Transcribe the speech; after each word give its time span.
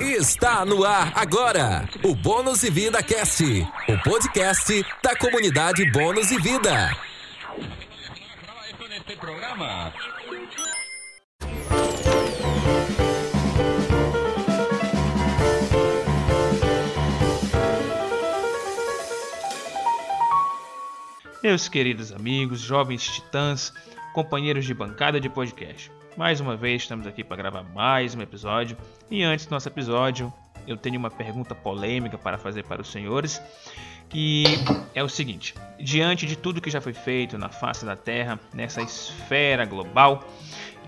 Está 0.00 0.64
no 0.64 0.84
ar 0.84 1.12
agora 1.16 1.88
o 2.04 2.14
Bônus 2.14 2.62
e 2.62 2.70
Vida 2.70 3.02
Cast, 3.02 3.44
o 3.88 3.98
podcast 4.04 4.86
da 5.02 5.16
comunidade 5.16 5.90
Bônus 5.90 6.30
e 6.30 6.38
Vida. 6.38 6.96
Meus 21.42 21.68
queridos 21.68 22.12
amigos, 22.12 22.60
jovens 22.60 23.02
titãs, 23.04 23.72
companheiros 24.14 24.64
de 24.64 24.74
bancada 24.74 25.20
de 25.20 25.28
podcast. 25.28 25.97
Mais 26.18 26.40
uma 26.40 26.56
vez 26.56 26.82
estamos 26.82 27.06
aqui 27.06 27.22
para 27.22 27.36
gravar 27.36 27.62
mais 27.62 28.12
um 28.12 28.20
episódio. 28.20 28.76
E 29.08 29.22
antes 29.22 29.46
do 29.46 29.52
nosso 29.52 29.68
episódio, 29.68 30.32
eu 30.66 30.76
tenho 30.76 30.98
uma 30.98 31.12
pergunta 31.12 31.54
polêmica 31.54 32.18
para 32.18 32.36
fazer 32.36 32.64
para 32.64 32.82
os 32.82 32.90
senhores, 32.90 33.40
que 34.08 34.42
é 34.96 35.04
o 35.04 35.08
seguinte: 35.08 35.54
diante 35.78 36.26
de 36.26 36.34
tudo 36.34 36.60
que 36.60 36.70
já 36.70 36.80
foi 36.80 36.92
feito 36.92 37.38
na 37.38 37.48
face 37.48 37.86
da 37.86 37.94
Terra, 37.94 38.36
nessa 38.52 38.82
esfera 38.82 39.64
global, 39.64 40.24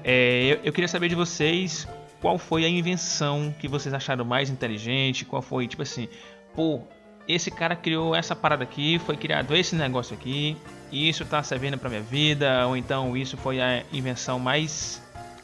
é, 0.02 0.46
eu, 0.46 0.60
eu 0.64 0.72
queria 0.72 0.88
saber 0.88 1.08
de 1.08 1.14
vocês 1.14 1.86
qual 2.20 2.36
foi 2.36 2.64
a 2.64 2.68
invenção 2.68 3.54
que 3.56 3.68
vocês 3.68 3.94
acharam 3.94 4.24
mais 4.24 4.50
inteligente, 4.50 5.24
qual 5.24 5.40
foi, 5.40 5.68
tipo 5.68 5.82
assim, 5.82 6.08
pô, 6.56 6.80
esse 7.28 7.52
cara 7.52 7.76
criou 7.76 8.16
essa 8.16 8.34
parada 8.34 8.64
aqui, 8.64 8.98
foi 9.06 9.16
criado 9.16 9.54
esse 9.54 9.76
negócio 9.76 10.12
aqui, 10.12 10.56
isso 10.90 11.24
tá 11.24 11.40
servindo 11.40 11.78
para 11.78 11.88
minha 11.88 12.02
vida, 12.02 12.66
ou 12.66 12.76
então 12.76 13.16
isso 13.16 13.36
foi 13.36 13.60
a 13.60 13.84
invenção 13.92 14.36
mais 14.40 15.00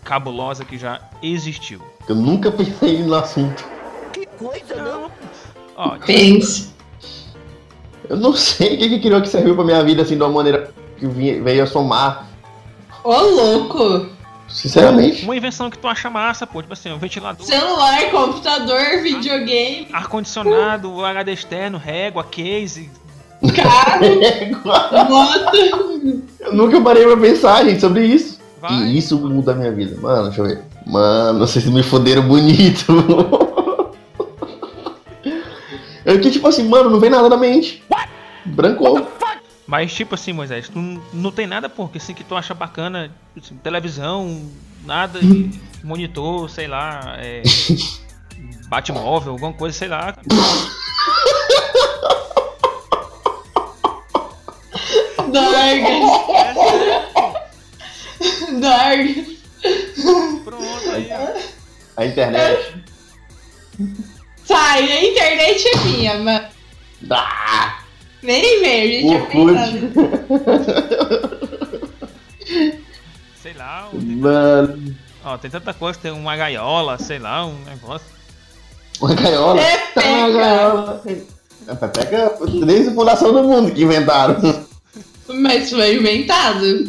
cabulosa 0.06 0.64
que 0.64 0.78
já 0.78 1.00
existiu. 1.22 1.80
Eu 2.08 2.14
nunca 2.14 2.50
pensei 2.50 3.02
no 3.02 3.14
assunto. 3.16 3.64
Que 4.12 4.24
coisa, 4.24 4.76
não? 4.76 5.10
Ó, 5.76 5.96
Pense. 5.98 6.74
Eu 8.08 8.16
não 8.16 8.32
sei 8.34 8.76
o 8.76 8.78
que, 8.78 8.88
que 8.88 9.00
criou 9.00 9.20
que 9.20 9.28
serviu 9.28 9.56
pra 9.56 9.64
minha 9.64 9.82
vida 9.82 10.02
assim 10.02 10.16
de 10.16 10.22
uma 10.22 10.30
maneira 10.30 10.72
que 10.96 11.06
veio 11.06 11.64
a 11.64 11.66
somar. 11.66 12.28
Ô, 13.02 13.12
louco! 13.20 14.14
Sinceramente. 14.48 15.24
uma 15.24 15.36
invenção 15.36 15.68
que 15.68 15.76
tu 15.76 15.88
acha 15.88 16.08
massa, 16.08 16.46
pô, 16.46 16.62
tipo 16.62 16.72
assim, 16.72 16.92
um 16.92 16.98
ventilador, 16.98 17.44
Celular, 17.44 18.10
computador, 18.12 19.02
videogame. 19.02 19.88
ar-condicionado, 19.92 21.04
HD 21.04 21.32
externo, 21.32 21.78
régua, 21.78 22.22
case. 22.22 22.88
Carro, 23.56 24.06
moto. 25.10 26.22
Eu 26.40 26.54
nunca 26.54 26.80
parei 26.80 27.04
pra 27.04 27.16
pensar, 27.16 27.64
gente, 27.64 27.80
sobre 27.80 28.06
isso. 28.06 28.35
Vai. 28.68 28.86
E 28.88 28.98
isso 28.98 29.18
muda 29.18 29.52
a 29.52 29.54
minha 29.54 29.72
vida. 29.72 29.96
Mano, 30.00 30.24
deixa 30.28 30.40
eu 30.40 30.46
ver. 30.46 30.62
Mano, 30.86 31.38
vocês 31.40 31.64
me 31.66 31.82
foderam 31.82 32.22
bonito. 32.26 32.84
Eu 36.04 36.18
que 36.20 36.30
tipo 36.30 36.46
assim, 36.48 36.68
mano, 36.68 36.90
não 36.90 37.00
vem 37.00 37.10
nada 37.10 37.28
na 37.28 37.36
mente. 37.36 37.82
Brancou. 38.44 39.06
Mas 39.66 39.92
tipo 39.92 40.14
assim, 40.14 40.32
Moisés, 40.32 40.68
tu 40.68 40.78
n- 40.78 41.00
não 41.12 41.32
tem 41.32 41.46
nada 41.46 41.68
porque 41.68 41.98
assim 41.98 42.14
que 42.14 42.22
tu 42.22 42.36
acha 42.36 42.54
bacana, 42.54 43.10
assim, 43.36 43.56
televisão, 43.56 44.42
nada, 44.84 45.18
e 45.20 45.50
monitor, 45.82 46.48
sei 46.48 46.68
lá, 46.68 47.16
é, 47.18 47.42
Batmóvel, 48.70 49.32
alguma 49.32 49.52
coisa, 49.52 49.76
sei 49.76 49.88
lá. 49.88 50.14
Dorgas. 55.32 56.25
Dorgas. 58.60 59.36
Pronto, 60.44 60.90
aí, 60.90 61.08
ó. 61.12 61.40
A 61.96 62.06
internet. 62.06 62.74
Sai, 64.44 64.90
a 64.92 65.04
internet 65.04 65.64
é 65.68 65.76
minha, 65.84 66.18
mas 66.18 66.44
Ah, 67.10 67.80
nem 68.22 68.60
verde, 68.60 68.98
tinha 69.00 69.20
Orkut. 69.20 69.52
pensado. 69.52 70.66
sei 73.42 73.52
lá, 73.54 73.88
tem, 73.92 74.00
Mano. 74.16 74.94
ó, 75.24 75.36
tem 75.38 75.50
tanta 75.50 75.74
coisa, 75.74 75.98
tem 75.98 76.12
uma 76.12 76.36
gaiola, 76.36 76.98
sei 76.98 77.18
lá, 77.18 77.46
um 77.46 77.58
negócio. 77.64 78.06
Uma 79.00 79.14
gaiola. 79.14 79.60
Pepeca. 79.62 79.92
Tá, 79.94 80.02
uma 80.08 80.30
gaiola. 80.30 81.02
A 81.68 81.74
Pepeca, 81.74 82.32
desde 82.64 82.90
a 82.90 82.94
fundação 82.94 83.32
do 83.32 83.42
mundo 83.42 83.72
que 83.72 83.82
inventaram. 83.82 84.36
Mas 85.28 85.70
foi 85.70 85.96
inventado. 85.96 86.88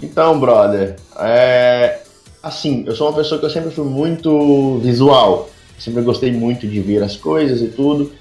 É. 0.00 0.04
Então, 0.04 0.38
brother, 0.38 0.96
é. 1.18 2.00
Assim, 2.42 2.84
eu 2.86 2.94
sou 2.94 3.08
uma 3.08 3.16
pessoa 3.16 3.38
que 3.38 3.46
eu 3.46 3.50
sempre 3.50 3.70
fui 3.70 3.84
muito 3.84 4.78
visual. 4.78 5.50
Sempre 5.78 6.02
gostei 6.02 6.32
muito 6.32 6.66
de 6.66 6.80
ver 6.80 7.02
as 7.02 7.16
coisas 7.16 7.60
e 7.60 7.68
tudo. 7.68 8.12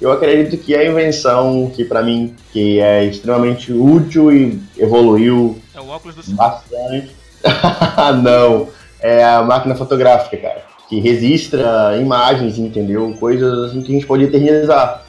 Eu 0.00 0.10
acredito 0.10 0.56
que 0.56 0.74
a 0.74 0.84
invenção 0.84 1.70
que 1.74 1.84
pra 1.84 2.02
mim 2.02 2.34
que 2.52 2.80
é 2.80 3.04
extremamente 3.04 3.70
útil 3.70 4.32
e 4.32 4.58
evoluiu 4.78 5.58
É 5.74 5.80
o 5.80 5.88
óculos 5.88 6.16
do 6.16 6.34
bastante. 6.34 7.10
Não, 8.22 8.68
é 9.00 9.22
a 9.22 9.42
máquina 9.42 9.74
fotográfica, 9.74 10.36
cara, 10.38 10.64
que 10.88 11.00
registra 11.00 11.98
imagens, 12.00 12.58
entendeu? 12.58 13.14
Coisas 13.20 13.70
assim 13.70 13.82
que 13.82 13.92
a 13.92 13.94
gente 13.94 14.06
pode 14.06 14.24
eternizar. 14.24 15.04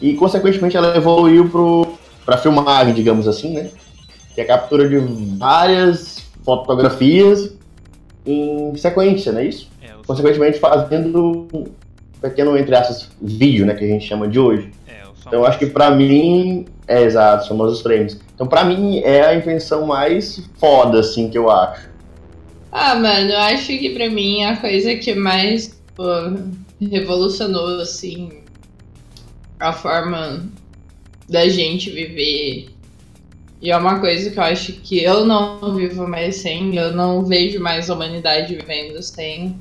E 0.00 0.14
consequentemente 0.14 0.76
ela 0.76 0.96
evoluiu 0.96 1.48
pro 1.50 1.98
para 2.24 2.38
filmagem, 2.38 2.94
digamos 2.94 3.26
assim, 3.26 3.52
né? 3.52 3.68
Que 4.34 4.40
é 4.40 4.44
a 4.44 4.46
captura 4.46 4.88
de 4.88 4.96
várias 5.36 6.24
fotografias 6.44 7.54
em 8.26 8.74
sequência, 8.76 9.32
não 9.32 9.40
é 9.40 9.46
isso? 9.46 9.68
É, 9.82 9.88
Consequentemente 10.06 10.58
fazendo 10.58 11.48
um 11.52 11.64
pequeno 12.20 12.56
entre 12.56 12.74
aspas 12.74 13.10
vídeo, 13.20 13.66
né, 13.66 13.74
que 13.74 13.84
a 13.84 13.88
gente 13.88 14.06
chama 14.06 14.28
de 14.28 14.38
hoje. 14.38 14.70
é. 14.88 15.02
Então 15.26 15.40
eu 15.40 15.46
acho 15.46 15.58
que 15.58 15.66
pra 15.66 15.90
mim, 15.90 16.66
é 16.86 17.02
exato, 17.02 17.46
são 17.46 17.58
os 17.60 17.80
frames. 17.80 18.20
Então 18.34 18.46
pra 18.46 18.64
mim 18.64 18.98
é 18.98 19.24
a 19.24 19.34
invenção 19.34 19.86
mais 19.86 20.42
foda, 20.58 21.00
assim, 21.00 21.30
que 21.30 21.38
eu 21.38 21.48
acho. 21.50 21.88
Ah, 22.70 22.94
mano, 22.96 23.30
eu 23.30 23.38
acho 23.38 23.66
que 23.66 23.90
pra 23.90 24.10
mim 24.10 24.44
a 24.44 24.56
coisa 24.56 24.94
que 24.96 25.14
mais 25.14 25.80
pô, 25.94 26.04
revolucionou, 26.80 27.80
assim, 27.80 28.30
a 29.60 29.72
forma 29.72 30.42
da 31.28 31.48
gente 31.48 31.90
viver. 31.90 32.71
E 33.62 33.70
é 33.70 33.76
uma 33.76 34.00
coisa 34.00 34.28
que 34.28 34.38
eu 34.38 34.42
acho 34.42 34.72
que 34.72 35.04
eu 35.04 35.24
não 35.24 35.76
vivo 35.76 36.04
mais 36.08 36.34
sem, 36.36 36.74
eu 36.76 36.92
não 36.92 37.24
vejo 37.24 37.60
mais 37.60 37.88
a 37.88 37.94
humanidade 37.94 38.56
vivendo 38.56 39.00
sem. 39.00 39.56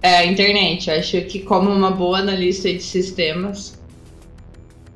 É 0.00 0.16
a 0.16 0.24
internet. 0.24 0.88
Eu 0.88 0.98
acho 0.98 1.20
que, 1.22 1.40
como 1.40 1.70
uma 1.70 1.90
boa 1.90 2.20
analista 2.20 2.72
de 2.72 2.82
sistemas, 2.82 3.78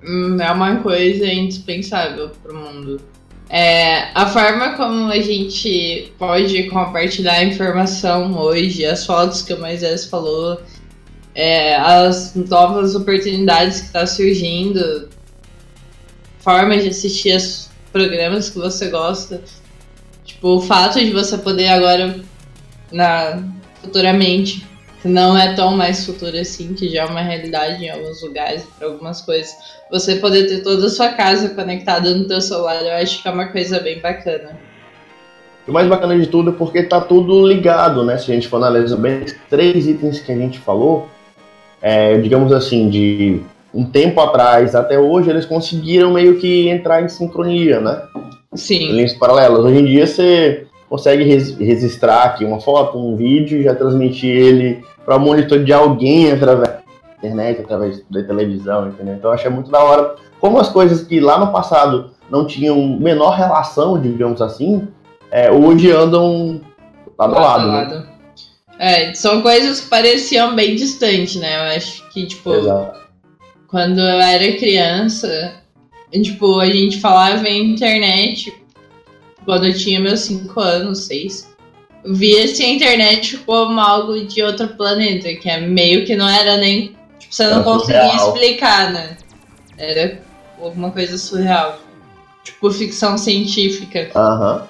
hum, 0.02 0.40
é 0.40 0.50
uma 0.50 0.76
coisa 0.76 1.26
indispensável 1.26 2.30
pro 2.42 2.56
mundo. 2.56 2.98
É, 3.50 4.08
a 4.14 4.26
forma 4.26 4.74
como 4.74 5.10
a 5.10 5.20
gente 5.20 6.10
pode 6.18 6.64
compartilhar 6.70 7.44
informação 7.44 8.34
hoje, 8.38 8.86
as 8.86 9.04
fotos 9.04 9.42
que 9.42 9.52
o 9.52 9.60
Moisés 9.60 10.06
falou, 10.06 10.60
é, 11.34 11.76
as 11.76 12.34
novas 12.34 12.94
oportunidades 12.94 13.80
que 13.80 13.86
está 13.86 14.06
surgindo, 14.06 15.10
formas 16.40 16.82
de 16.82 16.88
assistir 16.88 17.36
os 17.36 17.67
programas 17.92 18.50
que 18.50 18.58
você 18.58 18.88
gosta. 18.88 19.42
Tipo, 20.24 20.56
o 20.56 20.60
fato 20.60 20.98
de 20.98 21.10
você 21.10 21.38
poder 21.38 21.68
agora, 21.68 22.20
na, 22.92 23.42
futuramente, 23.80 24.66
que 25.00 25.08
não 25.08 25.36
é 25.36 25.54
tão 25.54 25.76
mais 25.76 26.04
futuro 26.04 26.36
assim, 26.36 26.74
que 26.74 26.88
já 26.88 27.02
é 27.02 27.06
uma 27.06 27.22
realidade 27.22 27.84
em 27.84 27.90
alguns 27.90 28.22
lugares, 28.22 28.64
para 28.78 28.88
algumas 28.88 29.20
coisas, 29.20 29.54
você 29.90 30.16
poder 30.16 30.46
ter 30.46 30.62
toda 30.62 30.86
a 30.86 30.90
sua 30.90 31.08
casa 31.10 31.50
conectada 31.50 32.14
no 32.14 32.26
teu 32.26 32.40
celular, 32.40 32.82
eu 32.82 32.92
acho 32.94 33.22
que 33.22 33.28
é 33.28 33.30
uma 33.30 33.46
coisa 33.46 33.80
bem 33.80 34.00
bacana. 34.00 34.58
O 35.66 35.72
mais 35.72 35.86
bacana 35.86 36.18
de 36.18 36.26
tudo 36.26 36.50
é 36.50 36.52
porque 36.54 36.82
tá 36.82 37.00
tudo 37.00 37.46
ligado, 37.46 38.02
né? 38.02 38.16
Se 38.16 38.30
a 38.30 38.34
gente 38.34 38.48
for 38.48 38.56
analisar 38.56 38.96
bem, 38.96 39.24
três 39.50 39.86
itens 39.86 40.18
que 40.18 40.32
a 40.32 40.36
gente 40.36 40.58
falou, 40.58 41.08
é, 41.80 42.18
digamos 42.18 42.52
assim, 42.52 42.88
de 42.88 43.42
um 43.72 43.84
tempo 43.84 44.20
atrás 44.20 44.74
até 44.74 44.98
hoje, 44.98 45.30
eles 45.30 45.44
conseguiram 45.44 46.12
meio 46.12 46.38
que 46.38 46.68
entrar 46.68 47.02
em 47.02 47.08
sincronia, 47.08 47.80
né? 47.80 48.02
Sim. 48.54 48.92
linhas 48.92 49.12
paralelas. 49.12 49.64
Hoje 49.64 49.78
em 49.80 49.84
dia 49.84 50.06
você 50.06 50.66
consegue 50.88 51.22
res- 51.24 51.56
registrar 51.58 52.22
aqui 52.24 52.44
uma 52.44 52.60
foto, 52.60 52.98
um 52.98 53.14
vídeo 53.14 53.60
e 53.60 53.64
já 53.64 53.74
transmitir 53.74 54.30
ele 54.34 54.82
para 55.04 55.16
o 55.16 55.20
monitor 55.20 55.62
de 55.62 55.72
alguém 55.72 56.32
através 56.32 56.68
da 56.70 56.78
internet, 57.18 57.60
através 57.60 58.02
da 58.10 58.22
televisão, 58.22 58.88
entendeu? 58.88 59.14
Então 59.14 59.30
eu 59.30 59.34
achei 59.34 59.50
muito 59.50 59.70
da 59.70 59.82
hora 59.82 60.14
como 60.40 60.58
as 60.58 60.68
coisas 60.68 61.02
que 61.02 61.20
lá 61.20 61.38
no 61.38 61.52
passado 61.52 62.10
não 62.30 62.46
tinham 62.46 62.76
menor 62.98 63.30
relação, 63.36 64.00
digamos 64.00 64.40
assim, 64.40 64.86
é, 65.30 65.50
hoje 65.50 65.90
andam 65.90 66.60
lado 67.18 67.36
a 67.36 67.40
lado. 67.40 67.66
né? 67.68 68.06
É, 68.78 69.12
são 69.14 69.42
coisas 69.42 69.80
que 69.80 69.88
pareciam 69.88 70.54
bem 70.54 70.76
distantes, 70.76 71.36
né? 71.36 71.56
Eu 71.72 71.76
acho 71.76 72.08
que, 72.10 72.26
tipo, 72.26 72.52
Exato. 72.54 72.97
Quando 73.68 73.98
eu 74.00 74.20
era 74.20 74.56
criança, 74.56 75.54
tipo, 76.12 76.58
a 76.58 76.66
gente 76.66 77.00
falava 77.00 77.46
em 77.48 77.72
internet 77.72 78.52
quando 79.44 79.66
eu 79.66 79.76
tinha 79.76 80.00
meus 80.00 80.20
5 80.20 80.60
anos, 80.60 81.04
6. 81.06 81.48
via-se 82.04 82.62
a 82.64 82.68
internet 82.68 83.36
como 83.38 83.78
algo 83.78 84.24
de 84.26 84.42
outro 84.42 84.68
planeta, 84.68 85.34
que 85.36 85.48
é 85.48 85.60
meio 85.60 86.04
que 86.04 86.16
não 86.16 86.28
era 86.28 86.56
nem. 86.56 86.96
Tipo, 87.18 87.34
você 87.34 87.44
não 87.46 87.54
Era 87.54 87.62
conseguia 87.64 88.18
surreal. 88.18 88.34
explicar, 88.34 88.92
né? 88.92 89.16
Era 89.76 90.22
alguma 90.60 90.90
coisa 90.90 91.16
surreal. 91.18 91.78
Tipo, 92.44 92.70
ficção 92.70 93.16
científica. 93.18 94.10
Aham. 94.14 94.66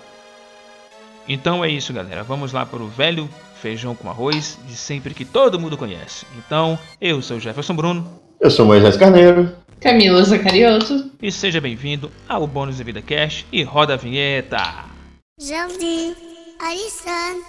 Então 1.29 1.65
é 1.65 1.69
isso, 1.71 1.93
galera. 1.93 2.23
Vamos 2.25 2.53
lá 2.53 2.65
para 2.67 2.83
o 2.83 2.89
velho 2.89 3.29
feijão 3.61 3.95
com 3.95 4.09
arroz 4.09 4.59
de 4.67 4.75
sempre 4.77 5.13
que 5.15 5.25
todo 5.25 5.59
mundo 5.61 5.77
conhece. 5.77 6.25
Então, 6.37 6.79
eu 7.01 7.21
sou 7.21 7.37
o 7.37 7.41
Jefferson 7.41 7.75
Bruno 7.75 8.28
Eu 8.41 8.53
sou 8.53 8.65
Moisés 8.65 8.97
Carneiro. 8.97 9.53
Camila 9.81 10.23
Zacarioto. 10.23 11.11
e 11.21 11.33
seja 11.33 11.61
bem-vindo 11.61 12.09
ao 12.29 12.47
Bônus 12.47 12.77
de 12.77 12.85
Vida 12.85 13.03
Cash 13.03 13.45
e 13.51 13.65
roda 13.65 13.95
a 13.95 13.97
vinheta. 13.97 14.85
Jardim, 15.41 16.15
Arissan. 16.61 17.43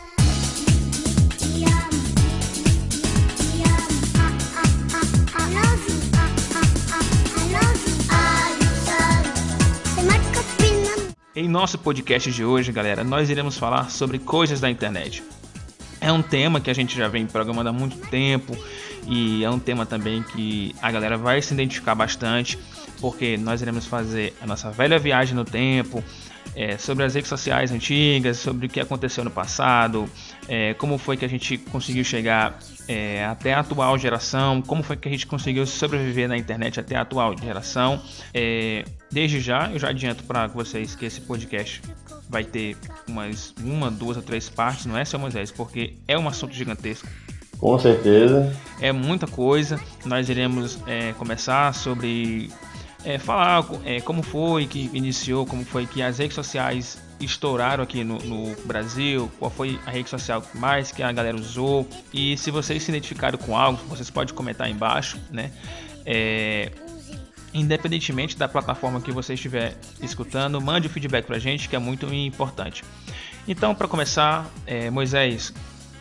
Em 11.35 11.47
nosso 11.47 11.77
podcast 11.77 12.31
de 12.31 12.43
hoje, 12.43 12.71
galera, 12.71 13.03
nós 13.03 13.29
iremos 13.29 13.59
falar 13.59 13.91
sobre 13.91 14.17
coisas 14.17 14.59
da 14.59 14.71
internet. 14.71 15.23
É 16.01 16.11
um 16.11 16.23
tema 16.23 16.59
que 16.59 16.71
a 16.71 16.73
gente 16.73 16.97
já 16.97 17.07
vem 17.07 17.27
programando 17.27 17.69
há 17.69 17.73
muito 17.73 17.97
tempo 18.09 18.57
e 19.09 19.43
é 19.43 19.49
um 19.49 19.57
tema 19.57 19.87
também 19.87 20.21
que 20.21 20.75
a 20.81 20.91
galera 20.91 21.17
vai 21.17 21.41
se 21.41 21.51
identificar 21.53 21.95
bastante, 21.95 22.59
porque 23.01 23.37
nós 23.37 23.59
iremos 23.59 23.87
fazer 23.87 24.35
a 24.39 24.45
nossa 24.45 24.69
velha 24.69 24.99
viagem 24.99 25.35
no 25.35 25.43
tempo, 25.43 26.03
é, 26.55 26.77
sobre 26.77 27.03
as 27.03 27.15
redes 27.15 27.27
sociais 27.27 27.71
antigas, 27.71 28.37
sobre 28.37 28.67
o 28.67 28.69
que 28.69 28.79
aconteceu 28.79 29.23
no 29.23 29.31
passado, 29.31 30.07
é, 30.47 30.75
como 30.75 30.97
foi 30.99 31.17
que 31.17 31.25
a 31.25 31.27
gente 31.27 31.57
conseguiu 31.57 32.03
chegar 32.03 32.59
é, 32.87 33.25
até 33.25 33.53
a 33.53 33.61
atual 33.61 33.97
geração, 33.97 34.61
como 34.61 34.83
foi 34.83 34.95
que 34.95 35.07
a 35.07 35.11
gente 35.11 35.25
conseguiu 35.25 35.65
sobreviver 35.65 36.27
na 36.29 36.37
internet 36.37 36.79
até 36.79 36.95
a 36.95 37.01
atual 37.01 37.35
geração. 37.37 37.99
É, 38.31 38.85
desde 39.11 39.39
já, 39.39 39.71
eu 39.71 39.79
já 39.79 39.89
adianto 39.89 40.23
para 40.23 40.45
vocês 40.47 40.95
que 40.95 41.05
esse 41.05 41.21
podcast 41.21 41.81
vai 42.29 42.43
ter 42.43 42.77
umas 43.07 43.55
uma, 43.59 43.89
duas 43.89 44.17
ou 44.17 44.23
três 44.23 44.49
partes, 44.49 44.85
não 44.85 44.95
é, 44.95 45.03
seu 45.03 45.17
Moisés? 45.17 45.51
Porque 45.51 45.95
é 46.07 46.17
um 46.17 46.27
assunto 46.27 46.53
gigantesco. 46.53 47.07
Com 47.59 47.77
certeza. 47.77 48.55
É 48.79 48.91
muita 48.91 49.27
coisa. 49.27 49.79
Nós 50.05 50.29
iremos 50.29 50.79
é, 50.87 51.13
começar 51.13 51.73
sobre 51.73 52.49
é, 53.03 53.17
falar 53.17 53.65
é, 53.85 53.99
como 54.01 54.21
foi 54.21 54.65
que 54.65 54.89
iniciou, 54.93 55.45
como 55.45 55.65
foi 55.65 55.85
que 55.85 56.01
as 56.01 56.17
redes 56.17 56.35
sociais 56.35 56.97
estouraram 57.19 57.83
aqui 57.83 58.03
no, 58.03 58.17
no 58.19 58.55
Brasil, 58.65 59.29
qual 59.37 59.51
foi 59.51 59.77
a 59.85 59.91
rede 59.91 60.09
social 60.09 60.41
mais 60.53 60.91
que 60.91 61.03
a 61.03 61.11
galera 61.11 61.35
usou 61.35 61.85
e 62.13 62.37
se 62.37 62.49
vocês 62.49 62.81
se 62.81 62.91
identificaram 62.91 63.37
com 63.37 63.57
algo, 63.57 63.77
vocês 63.89 64.09
podem 64.09 64.33
comentar 64.33 64.67
aí 64.67 64.73
embaixo, 64.73 65.19
né? 65.29 65.51
É, 66.05 66.71
independentemente 67.53 68.37
da 68.37 68.47
plataforma 68.47 69.01
que 69.01 69.11
você 69.11 69.33
estiver 69.33 69.75
escutando, 70.01 70.61
mande 70.61 70.87
o 70.87 70.89
feedback 70.89 71.25
pra 71.25 71.39
gente, 71.39 71.67
que 71.67 71.75
é 71.75 71.79
muito 71.79 72.05
importante. 72.13 72.83
Então, 73.47 73.73
para 73.73 73.87
começar, 73.87 74.49
é, 74.65 74.89
Moisés, 74.89 75.53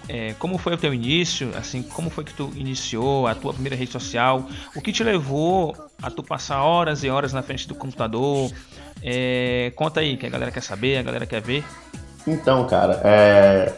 é, 0.09 0.35
como 0.39 0.57
foi 0.57 0.75
o 0.75 0.77
teu 0.79 0.95
início? 0.95 1.51
Assim, 1.57 1.83
como 1.83 2.09
foi 2.09 2.25
que 2.25 2.33
tu 2.33 2.51
iniciou 2.57 3.27
a 3.27 3.35
tua 3.35 3.53
primeira 3.53 3.77
rede 3.77 3.93
social? 3.93 4.49
O 4.75 4.81
que 4.81 4.91
te 4.91 5.05
levou 5.05 5.77
a 6.03 6.11
tu 6.11 6.23
passar 6.23 6.63
horas 6.63 7.05
e 7.05 7.11
horas 7.11 7.33
na 7.33 7.43
frente 7.43 7.69
do 7.69 7.75
computador? 7.75 8.51
É, 9.03 9.71
conta 9.77 10.01
aí, 10.01 10.17
que 10.17 10.27
a 10.27 10.31
galera 10.31 10.51
quer 10.51 10.63
saber, 10.63 10.97
a 10.97 11.03
galera 11.03 11.27
quer 11.27 11.43
ver. 11.43 11.63
Então, 12.27 12.67
cara, 12.67 13.01
é... 13.05 13.73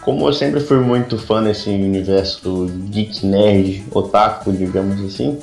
como 0.00 0.26
eu 0.26 0.32
sempre 0.32 0.60
fui 0.60 0.78
muito 0.78 1.18
fã 1.18 1.42
desse 1.42 1.70
universo 1.70 2.66
geek, 2.90 3.24
nerd, 3.26 3.84
otaku, 3.92 4.52
digamos 4.52 5.00
assim, 5.04 5.38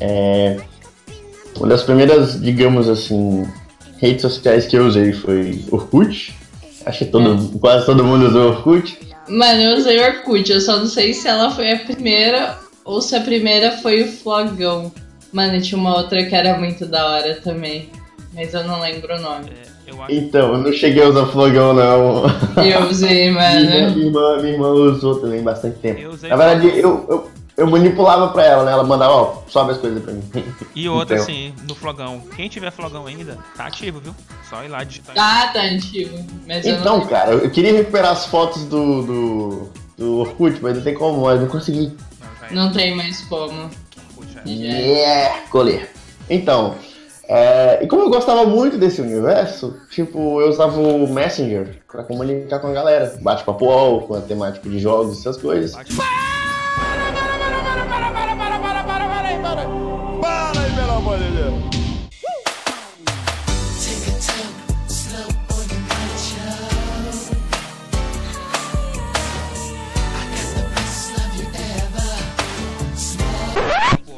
é... 0.00 0.58
uma 1.56 1.68
das 1.68 1.82
primeiras, 1.82 2.40
digamos 2.40 2.88
assim, 2.88 3.46
redes 3.98 4.22
sociais 4.22 4.66
que 4.66 4.76
eu 4.76 4.86
usei 4.86 5.12
foi 5.12 5.64
Orkut. 5.70 6.34
Acho 6.86 6.98
que 7.00 7.04
todo, 7.06 7.58
quase 7.58 7.84
todo 7.84 8.02
mundo 8.02 8.26
usou 8.26 8.50
Orkut. 8.50 9.09
Mano, 9.30 9.60
eu 9.62 9.76
usei 9.76 9.98
Orkut, 10.00 10.50
eu 10.50 10.60
só 10.60 10.78
não 10.78 10.86
sei 10.86 11.14
se 11.14 11.28
ela 11.28 11.50
foi 11.50 11.72
a 11.72 11.78
primeira 11.78 12.58
ou 12.84 13.00
se 13.00 13.14
a 13.14 13.20
primeira 13.20 13.72
foi 13.72 14.02
o 14.02 14.08
Flogão. 14.08 14.92
Mano, 15.32 15.60
tinha 15.60 15.78
uma 15.78 15.96
outra 15.96 16.24
que 16.24 16.34
era 16.34 16.58
muito 16.58 16.84
da 16.86 17.06
hora 17.06 17.34
também, 17.36 17.88
mas 18.34 18.52
eu 18.52 18.64
não 18.64 18.80
lembro 18.80 19.14
o 19.14 19.20
nome. 19.20 19.50
É, 19.50 19.90
eu 19.90 20.02
acho 20.02 20.12
Então, 20.12 20.52
eu 20.54 20.58
não 20.58 20.72
cheguei 20.72 21.04
a 21.04 21.08
usar 21.08 21.26
Flogão, 21.26 21.72
não. 21.72 22.24
Eu 22.64 22.88
usei, 22.88 23.30
Minha, 23.30 23.50
minha 23.60 23.80
mano. 23.88 24.00
irmã, 24.02 24.36
minha 24.38 24.52
irmã 24.54 24.68
usou 24.70 25.20
também 25.20 25.42
bastante 25.42 25.78
tempo. 25.78 26.00
Eu 26.00 26.10
usei 26.10 26.28
Na 26.30 26.36
verdade, 26.36 26.66
eu, 26.78 27.06
eu, 27.08 27.30
eu 27.60 27.66
manipulava 27.70 28.28
pra 28.28 28.44
ela, 28.44 28.64
né? 28.64 28.72
Ela 28.72 28.82
mandava, 28.84 29.12
ó, 29.12 29.34
sobe 29.46 29.72
as 29.72 29.78
coisas 29.78 30.02
pra 30.02 30.12
mim. 30.12 30.22
E 30.74 30.88
outra, 30.88 31.16
Então. 31.16 31.24
assim, 31.24 31.54
no 31.68 31.74
Flogão. 31.74 32.20
Quem 32.34 32.48
tiver 32.48 32.70
Flogão 32.70 33.06
ainda, 33.06 33.38
tá 33.56 33.66
ativo, 33.66 34.00
viu? 34.00 34.14
Só 34.48 34.64
ir 34.64 34.68
lá 34.68 34.82
digitar. 34.82 35.14
Ah, 35.18 35.50
tá. 35.52 35.60
Mas 36.48 36.66
eu 36.66 36.74
Então, 36.76 36.98
não... 36.98 37.06
cara, 37.06 37.32
eu 37.32 37.50
queria 37.50 37.72
recuperar 37.72 38.12
as 38.12 38.26
fotos 38.26 38.64
do, 38.64 39.02
do, 39.02 39.68
do 39.96 40.16
Orkut, 40.18 40.58
mas 40.62 40.76
não 40.76 40.82
tem 40.82 40.94
como, 40.94 41.22
mas 41.22 41.40
não 41.40 41.48
consegui. 41.48 41.92
Não, 42.20 42.48
já 42.48 42.54
não 42.54 42.72
tem 42.72 42.96
mais 42.96 43.20
como. 43.22 43.70
Puxa. 44.16 44.42
Yeah, 44.46 45.40
colher. 45.50 45.90
Então, 46.28 46.74
é, 47.28 47.78
e 47.82 47.86
como 47.86 48.02
eu 48.02 48.10
gostava 48.10 48.44
muito 48.46 48.76
desse 48.78 49.00
universo, 49.00 49.76
tipo, 49.90 50.40
eu 50.40 50.48
usava 50.48 50.80
o 50.80 51.06
Messenger 51.12 51.78
pra 51.90 52.02
comunicar 52.02 52.58
com 52.58 52.68
a 52.68 52.72
galera. 52.72 53.16
Bate-papo 53.20 54.00
com 54.08 54.14
a 54.14 54.20
temática 54.20 54.68
de 54.68 54.78
jogos, 54.78 55.20
essas 55.20 55.36
coisas. 55.36 55.72
Bate- 55.74 55.92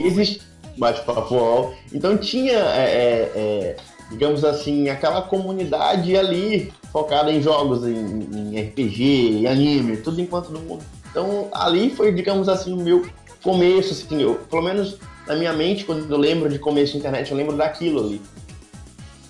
Existe 0.06 0.42
bate-papo 0.76 1.34
UOL. 1.34 1.74
Então 1.92 2.16
tinha, 2.16 2.58
é, 2.58 2.84
é, 2.84 3.32
é, 3.34 3.76
digamos 4.10 4.44
assim, 4.44 4.88
aquela 4.88 5.22
comunidade 5.22 6.16
ali 6.16 6.72
focada 6.92 7.32
em 7.32 7.42
jogos, 7.42 7.86
em, 7.86 8.52
em 8.54 8.60
RPG, 8.60 9.38
em 9.38 9.46
anime, 9.46 9.96
tudo 9.98 10.20
enquanto 10.20 10.50
no 10.50 10.60
mundo. 10.60 10.84
Então 11.10 11.48
ali 11.52 11.90
foi, 11.90 12.12
digamos 12.12 12.48
assim, 12.48 12.72
o 12.72 12.76
meu 12.76 13.06
começo, 13.42 13.92
assim, 13.92 14.22
eu, 14.22 14.36
pelo 14.50 14.62
menos 14.62 14.98
na 15.26 15.36
minha 15.36 15.52
mente, 15.52 15.84
quando 15.84 16.10
eu 16.10 16.18
lembro 16.18 16.48
de 16.48 16.58
começo 16.58 16.92
de 16.92 16.98
internet, 16.98 17.30
eu 17.30 17.36
lembro 17.36 17.56
daquilo 17.56 18.00
ali. 18.00 18.20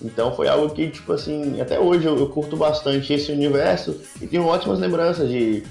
Então 0.01 0.35
foi 0.35 0.47
algo 0.47 0.73
que, 0.73 0.89
tipo 0.89 1.13
assim, 1.13 1.61
até 1.61 1.79
hoje 1.79 2.05
eu, 2.05 2.17
eu 2.17 2.27
curto 2.27 2.57
bastante 2.57 3.13
esse 3.13 3.31
universo 3.31 4.01
e 4.21 4.27
tenho 4.27 4.45
ótimas 4.45 4.79
lembranças 4.79 5.29
de 5.29 5.63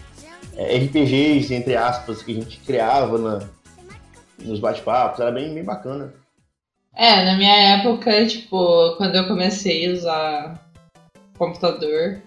é, 0.57 0.77
RPGs, 0.79 1.55
entre 1.55 1.77
aspas, 1.77 2.23
que 2.23 2.33
a 2.33 2.35
gente 2.35 2.59
criava 2.61 3.19
na, 3.19 3.41
nos 4.45 4.61
bate-papos, 4.61 5.21
era 5.21 5.31
bem, 5.31 5.53
bem 5.55 5.65
bacana. 5.65 6.13
É, 6.95 7.25
na 7.25 7.37
minha 7.37 7.79
época, 7.79 8.27
tipo, 8.27 8.97
quando 8.97 9.17
eu 9.17 9.27
comecei 9.27 9.89
a 9.89 9.95
usar 9.95 10.69
computador, 11.39 12.21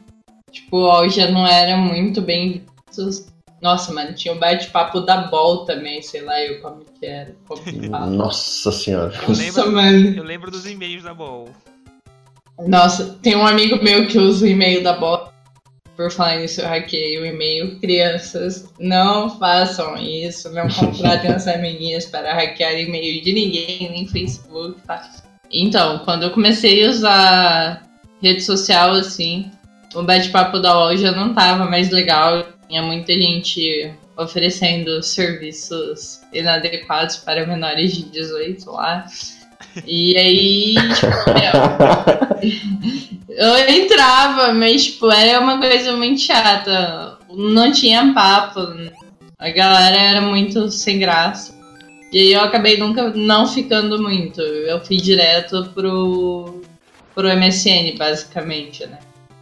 tipo, 0.52 0.78
ó, 0.78 1.08
já 1.08 1.30
não 1.30 1.46
era 1.46 1.78
muito 1.78 2.22
bem 2.22 2.66
visto. 2.88 3.34
Nossa, 3.62 3.94
mano, 3.94 4.14
tinha 4.14 4.34
o 4.34 4.40
bate-papo 4.40 5.02
da 5.02 5.28
Ball 5.28 5.66
também, 5.66 6.02
sei 6.02 6.22
lá 6.22 6.40
eu 6.42 6.62
como 6.62 6.84
que 6.84 7.06
era. 7.06 7.36
Como 7.48 7.64
que. 7.64 7.88
Nossa 7.90 8.72
senhora. 8.72 9.14
Eu 9.16 9.30
Nossa, 9.30 9.42
lembro, 9.42 9.72
mano. 9.72 10.18
eu 10.18 10.24
lembro 10.24 10.52
dos 10.52 10.66
e-mails 10.66 11.04
da 11.04 11.14
Bol. 11.14 11.50
Nossa, 12.60 13.18
tem 13.22 13.36
um 13.36 13.46
amigo 13.46 13.84
meu 13.84 14.08
que 14.08 14.18
usa 14.18 14.46
o 14.46 14.48
e-mail 14.48 14.84
da 14.84 14.94
Ball. 14.94 15.32
Por 15.96 16.12
falar 16.12 16.38
nisso, 16.38 16.62
eu 16.62 16.68
hackei 16.68 17.18
o 17.20 17.26
e-mail. 17.26 17.80
Crianças, 17.80 18.70
não 18.80 19.30
façam 19.40 19.96
isso. 19.98 20.52
Não 20.52 20.68
contratem 20.68 21.32
as 21.32 21.48
amiguinhas 21.48 22.06
para 22.06 22.34
hackear 22.34 22.74
e-mail 22.74 23.24
de 23.24 23.32
ninguém, 23.32 23.90
nem 23.90 24.08
Facebook, 24.08 24.80
tá? 24.86 25.10
Então, 25.52 26.00
quando 26.00 26.24
eu 26.24 26.32
comecei 26.32 26.86
a 26.86 26.90
usar 26.90 27.90
rede 28.22 28.42
social, 28.42 28.92
assim, 28.92 29.50
o 29.94 30.04
bate-papo 30.04 30.60
da 30.60 30.78
UOL 30.78 30.98
já 30.98 31.12
não 31.12 31.34
tava 31.34 31.66
mais 31.66 31.90
legal. 31.90 32.46
Tinha 32.68 32.82
muita 32.82 33.14
gente 33.14 33.94
oferecendo 34.18 35.02
serviços 35.04 36.22
inadequados 36.34 37.18
para 37.18 37.46
menores 37.46 37.96
de 37.96 38.04
18 38.10 38.70
lá. 38.72 39.06
E 39.86 40.18
aí, 40.18 40.76
tipo, 40.94 41.08
eu 43.30 43.70
entrava, 43.70 44.54
mas 44.54 44.86
tipo, 44.86 45.12
era 45.12 45.40
uma 45.40 45.60
coisa 45.60 45.94
muito 45.98 46.22
chata. 46.22 47.18
Não 47.30 47.72
tinha 47.72 48.14
papo. 48.14 48.62
A 49.38 49.50
galera 49.50 49.98
era 49.98 50.22
muito 50.22 50.72
sem 50.72 51.00
graça. 51.00 51.54
E 52.12 52.20
aí 52.20 52.34
eu 52.34 52.42
acabei 52.42 52.78
nunca 52.78 53.10
não 53.10 53.46
ficando 53.48 54.02
muito. 54.02 54.42
Eu 54.42 54.80
fui 54.86 54.98
direto 54.98 55.70
pro, 55.74 56.62
pro 57.14 57.28
MSN, 57.28 57.98
basicamente, 57.98 58.86
né? 58.86 59.00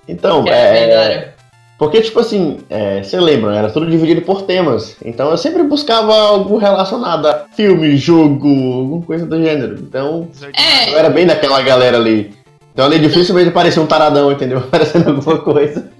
Então, 0.07 0.43
é. 0.47 1.35
Porque, 1.83 2.01
tipo 2.01 2.19
assim, 2.19 2.59
é, 2.69 3.03
você 3.03 3.19
lembra, 3.19 3.55
era 3.55 3.69
tudo 3.69 3.89
dividido 3.89 4.21
por 4.21 4.43
temas. 4.43 4.95
Então 5.03 5.29
eu 5.29 5.37
sempre 5.37 5.63
buscava 5.63 6.15
algo 6.15 6.57
relacionado 6.57 7.27
a 7.27 7.45
filme, 7.55 7.97
jogo, 7.97 8.47
alguma 8.47 9.05
coisa 9.05 9.25
do 9.25 9.37
gênero. 9.43 9.75
Então 9.81 10.29
É, 10.53 10.93
eu 10.93 10.97
era 10.97 11.09
bem 11.09 11.25
daquela 11.25 11.61
galera 11.61 11.97
ali. 11.97 12.33
Então 12.71 12.85
ali 12.85 12.99
dificilmente 12.99 13.49
aparecia 13.49 13.81
um 13.81 13.85
taradão, 13.85 14.31
entendeu? 14.31 14.59
Aparecendo 14.65 15.09
alguma 15.09 15.39
coisa. 15.39 15.91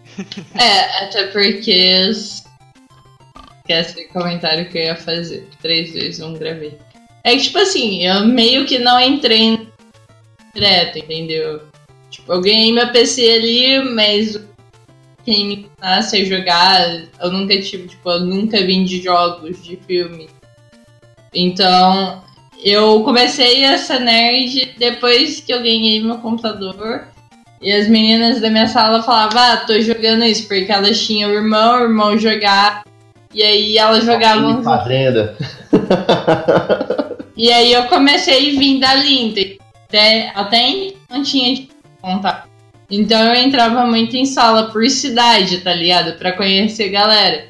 É, 0.56 1.04
até 1.04 1.28
porque. 1.28 2.10
Esquece 3.60 4.06
o 4.06 4.14
comentário 4.14 4.70
que 4.70 4.78
eu 4.78 4.84
ia 4.84 4.96
fazer. 4.96 5.48
Três 5.62 5.92
vezes 5.94 6.22
um 6.22 6.34
gravei. 6.34 6.78
É 7.26 7.36
que, 7.36 7.44
tipo 7.44 7.58
assim, 7.58 8.06
eu 8.06 8.26
meio 8.26 8.66
que 8.66 8.80
não 8.80 9.00
entrei 9.00 9.68
direto, 10.54 10.98
entendeu? 11.00 11.62
Tipo, 12.10 12.34
eu 12.34 12.42
ganhei 12.42 12.72
meu 12.72 12.90
PC 12.90 13.30
ali, 13.30 13.94
mas 13.94 14.40
quem 15.26 15.46
me 15.46 15.56
ensinasse 15.56 16.18
a 16.18 16.26
jogar, 16.26 17.04
eu 17.22 17.32
nunca 17.32 17.60
tive, 17.62 17.88
tipo, 17.88 18.10
eu 18.10 18.22
nunca 18.22 18.58
vim 18.66 18.84
de 18.84 19.02
jogos, 19.02 19.64
de 19.64 19.78
filme. 19.88 20.30
Então, 21.34 22.24
eu 22.64 23.04
comecei 23.04 23.64
essa 23.64 24.00
nerd 24.00 24.76
depois 24.78 25.40
que 25.42 25.54
eu 25.54 25.60
ganhei 25.60 26.02
meu 26.04 26.18
computador. 26.18 27.08
E 27.62 27.72
as 27.72 27.88
meninas 27.88 28.42
da 28.42 28.50
minha 28.50 28.68
sala 28.68 29.02
falavam, 29.02 29.42
ah, 29.42 29.58
tô 29.66 29.80
jogando 29.80 30.26
isso, 30.26 30.48
porque 30.48 30.72
elas 30.72 31.00
tinham 31.00 31.32
o 31.32 31.34
irmão, 31.34 31.80
o 31.80 31.84
irmão 31.84 32.18
jogava. 32.18 32.84
E 33.34 33.42
aí 33.42 33.78
elas 33.78 34.04
jogavam. 34.04 34.62
Fazenda. 34.62 35.36
E 37.36 37.52
aí 37.52 37.74
eu 37.74 37.88
comecei 37.88 38.56
a 38.56 38.60
vir 38.60 38.80
dali, 38.80 39.58
até, 39.88 40.32
até 40.36 40.94
não 41.10 41.24
tinha 41.24 41.56
de 41.56 41.70
contato. 42.00 42.48
Então 42.90 43.34
eu 43.34 43.36
entrava 43.36 43.86
muito 43.86 44.16
em 44.16 44.26
sala 44.26 44.72
por 44.72 44.88
cidade, 44.90 45.62
tá 45.62 45.74
ligado? 45.74 46.18
Pra 46.18 46.34
conhecer 46.34 46.90
galera. 46.90 47.48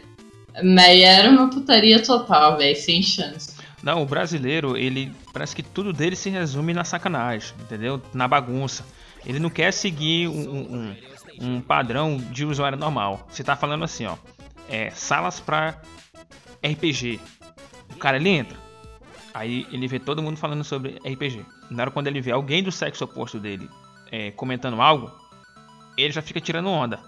Mas 0.63 1.01
era 1.01 1.29
uma 1.29 1.49
putaria 1.49 2.01
total, 2.01 2.57
velho, 2.57 2.75
sem 2.75 3.01
chance. 3.01 3.53
Não, 3.81 4.01
o 4.01 4.05
brasileiro, 4.05 4.77
ele 4.77 5.11
parece 5.33 5.55
que 5.55 5.63
tudo 5.63 5.91
dele 5.91 6.15
se 6.15 6.29
resume 6.29 6.73
na 6.73 6.83
sacanagem, 6.83 7.53
entendeu? 7.59 8.01
Na 8.13 8.27
bagunça. 8.27 8.85
Ele 9.25 9.39
não 9.39 9.49
quer 9.49 9.73
seguir 9.73 10.27
um, 10.27 10.31
um, 10.31 10.95
um 11.41 11.61
padrão 11.61 12.17
de 12.17 12.45
usuário 12.45 12.77
normal. 12.77 13.27
Você 13.29 13.43
tá 13.43 13.55
falando 13.55 13.83
assim, 13.83 14.05
ó, 14.05 14.15
é, 14.69 14.89
salas 14.91 15.39
pra 15.39 15.81
RPG. 16.63 17.19
O 17.93 17.97
cara 17.97 18.17
ele 18.17 18.29
entra, 18.29 18.57
aí 19.33 19.65
ele 19.71 19.87
vê 19.87 19.99
todo 19.99 20.21
mundo 20.21 20.37
falando 20.37 20.63
sobre 20.63 20.99
RPG. 21.05 21.45
Na 21.69 21.83
hora 21.83 21.91
quando 21.91 22.07
ele 22.07 22.21
vê 22.21 22.31
alguém 22.31 22.63
do 22.63 22.71
sexo 22.71 23.03
oposto 23.03 23.39
dele 23.39 23.69
é, 24.11 24.31
comentando 24.31 24.81
algo, 24.81 25.11
ele 25.97 26.11
já 26.13 26.21
fica 26.21 26.39
tirando 26.41 26.69
onda. 26.69 26.99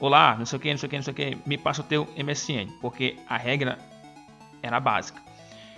Olá, 0.00 0.36
não 0.38 0.44
sei 0.46 0.56
o 0.58 0.60
que, 0.60 0.70
não 0.70 0.78
sei 0.78 0.86
o 0.86 0.90
que, 0.90 0.96
não 0.96 1.02
sei 1.02 1.12
o 1.12 1.16
que, 1.16 1.38
me 1.46 1.56
passa 1.56 1.80
o 1.80 1.84
teu 1.84 2.08
MSN, 2.16 2.68
porque 2.80 3.16
a 3.28 3.36
regra 3.36 3.78
era 4.62 4.78
básica. 4.80 5.20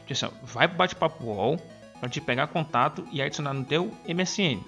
Tipo 0.07 0.13
assim, 0.13 0.29
vai 0.45 0.67
pro 0.69 0.77
bate-papo 0.79 1.25
UOL 1.25 1.59
pra 2.01 2.09
te 2.09 2.21
pegar 2.21 2.47
contato 2.49 3.07
e 3.13 3.21
adicionar 3.21 3.53
no 3.53 3.65
teu 3.65 3.93
MSN. 4.09 4.61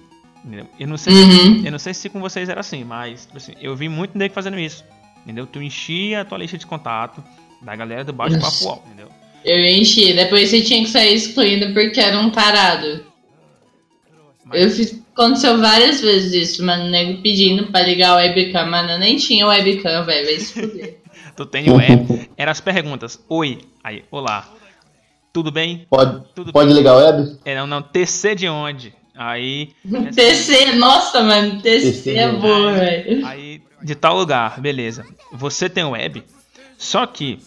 Entendeu? 0.43 0.67
Eu 0.79 0.87
não 0.87 0.97
sei, 0.97 1.13
Uhum. 1.13 1.65
eu 1.65 1.71
não 1.71 1.79
sei 1.79 1.93
se 1.93 2.09
com 2.09 2.19
vocês 2.21 2.47
era 2.47 2.61
assim, 2.61 2.83
mas 2.83 3.25
tipo 3.25 3.37
assim, 3.37 3.53
eu 3.59 3.75
vi 3.75 3.89
muito 3.89 4.17
nego 4.17 4.33
fazendo 4.33 4.57
isso. 4.59 4.85
Entendeu? 5.23 5.45
Tu 5.45 5.61
enchia 5.61 6.21
a 6.21 6.25
tua 6.25 6.37
lista 6.37 6.57
de 6.57 6.65
contato 6.65 7.21
da 7.61 7.75
galera 7.75 8.03
do 8.05 8.13
bate-papo. 8.13 8.63
UOL, 8.65 8.83
entendeu? 8.85 9.09
Eu 9.43 9.65
enchi, 9.65 10.13
depois 10.13 10.49
você 10.49 10.61
tinha 10.61 10.81
que 10.83 10.89
sair 10.89 11.13
excluindo 11.15 11.73
porque 11.73 11.99
era 11.99 12.17
um 12.19 12.29
tarado. 12.29 13.05
Mas- 14.45 14.61
Eu 14.61 14.69
fiz, 14.71 15.01
aconteceu 15.19 15.59
várias 15.59 15.99
vezes 15.99 16.49
isso, 16.49 16.65
mano, 16.65 16.89
nego 16.89 17.21
pedindo 17.21 17.67
pra 17.67 17.81
ligar 17.81 18.13
o 18.13 18.17
webcam, 18.17 18.65
mano, 18.65 18.91
eu 18.91 18.99
nem 18.99 19.17
tinha 19.17 19.45
webcam, 19.45 20.05
velho, 20.05 20.25
vai 20.25 20.39
se 20.39 20.53
fuder. 20.53 20.99
Tu 21.35 21.45
tem 21.45 21.69
o 21.71 21.79
E, 21.79 22.29
eram 22.35 22.51
as 22.51 22.59
perguntas. 22.59 23.23
Oi, 23.29 23.59
aí, 23.81 24.03
olá. 24.11 24.49
Tudo 25.31 25.51
bem? 25.51 25.85
Pode, 25.89 26.21
Tudo 26.35 26.51
pode 26.51 26.73
ligar 26.73 26.95
o 26.95 26.97
web? 26.97 27.37
É, 27.45 27.55
não, 27.55 27.65
não, 27.65 27.81
TC 27.81 28.35
de 28.35 28.49
onde? 28.49 28.93
Aí. 29.15 29.69
TC, 30.13 30.73
nossa, 30.75 31.21
mano, 31.21 31.61
TC, 31.61 31.91
TC, 31.91 32.17
é 32.17 32.31
boa, 32.31 32.73
velho. 32.73 33.25
Aí, 33.25 33.61
de 33.81 33.95
tal 33.95 34.17
lugar, 34.17 34.59
beleza. 34.59 35.05
Você 35.31 35.69
tem 35.69 35.85
web, 35.85 36.23
só 36.77 37.05
que 37.05 37.39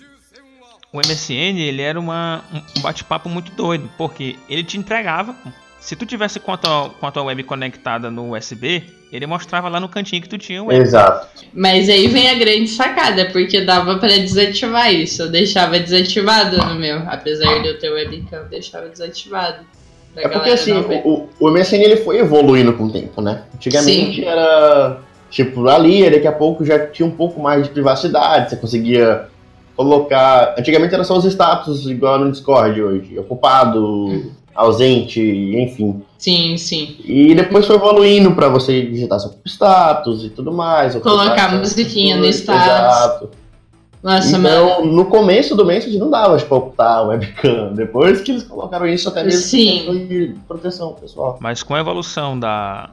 o 0.91 0.99
MSN, 0.99 1.59
ele 1.59 1.83
era 1.83 1.99
uma, 2.01 2.43
um 2.77 2.81
bate-papo 2.81 3.29
muito 3.29 3.53
doido, 3.53 3.91
porque 3.99 4.37
ele 4.49 4.65
te 4.65 4.79
entregava. 4.79 5.35
Se 5.83 5.97
tu 5.97 6.07
tivesse 6.07 6.39
com 6.39 6.53
a, 6.53 6.57
tua, 6.57 6.91
com 6.91 7.07
a 7.09 7.11
tua 7.11 7.25
web 7.25 7.43
conectada 7.43 8.09
no 8.09 8.37
USB, 8.37 8.85
ele 9.13 9.27
mostrava 9.27 9.69
lá 9.69 9.81
no 9.81 9.89
cantinho 9.89 10.23
que 10.23 10.29
tu 10.29 10.39
tinha 10.39 10.63
o 10.63 10.67
web. 10.67 10.81
Exato. 10.81 11.27
Mas 11.53 11.89
aí 11.89 12.07
vem 12.07 12.31
a 12.31 12.35
grande 12.35 12.69
sacada, 12.69 13.29
porque 13.33 13.63
dava 13.63 13.99
pra 13.99 14.11
desativar 14.11 14.95
isso. 14.95 15.23
Eu 15.23 15.29
deixava 15.29 15.81
desativado 15.81 16.57
no 16.57 16.77
meu, 16.77 17.03
apesar 17.09 17.61
de 17.63 17.67
eu 17.67 17.81
ter 17.81 17.91
webcam, 17.91 18.39
eu 18.39 18.45
deixava 18.45 18.89
desativado. 18.89 19.65
É 20.15 20.29
porque 20.29 20.51
assim, 20.51 20.73
o, 20.73 21.29
o 21.41 21.51
MSN 21.51 21.83
ele 21.83 21.97
foi 21.97 22.19
evoluindo 22.19 22.75
com 22.75 22.85
o 22.85 22.93
tempo, 22.93 23.21
né? 23.21 23.43
Antigamente 23.53 24.21
Sim. 24.21 24.25
era 24.25 25.01
tipo 25.31 25.67
ali, 25.67 26.09
daqui 26.09 26.29
a 26.29 26.33
pouco 26.33 26.65
já 26.65 26.87
tinha 26.87 27.07
um 27.07 27.11
pouco 27.11 27.43
mais 27.43 27.65
de 27.65 27.71
privacidade, 27.71 28.51
você 28.51 28.57
conseguia 28.57 29.27
colocar. 29.75 30.55
Antigamente 30.57 30.95
era 30.95 31.03
só 31.03 31.19
os 31.19 31.25
status, 31.25 31.87
igual 31.87 32.21
no 32.21 32.31
Discord 32.31 32.81
hoje, 32.81 33.19
ocupado, 33.19 34.31
ausente, 34.55 35.21
enfim. 35.21 36.03
Sim, 36.19 36.57
sim. 36.57 36.97
E 37.05 37.35
depois 37.35 37.67
foi 37.67 37.77
evoluindo 37.77 38.35
pra 38.35 38.49
você 38.49 38.83
digitar 38.83 39.19
seu 39.19 39.35
status 39.45 40.25
e 40.25 40.31
tudo 40.31 40.53
mais. 40.53 40.95
Colocar 40.97 41.57
musiquinha 41.57 42.17
no 42.17 42.27
status. 42.27 42.97
Exato. 42.97 43.31
Nossa, 44.03 44.37
mano. 44.39 44.71
Então, 44.71 44.87
no 44.87 45.05
começo 45.07 45.55
do 45.55 45.65
Message 45.65 45.97
não 45.97 46.11
dava 46.11 46.37
pra 46.37 46.57
ocultar 46.57 47.05
o 47.05 47.09
webcam. 47.09 47.73
Depois 47.73 48.21
que 48.21 48.33
eles 48.33 48.43
colocaram 48.43 48.87
isso, 48.87 49.09
até 49.09 49.23
mesmo 49.23 49.41
Sim. 49.41 50.07
de 50.09 50.35
proteção 50.49 50.93
pessoal. 50.95 51.39
Mas 51.41 51.63
com 51.63 51.75
a 51.75 51.81
evolução 51.81 52.39
da, 52.39 52.91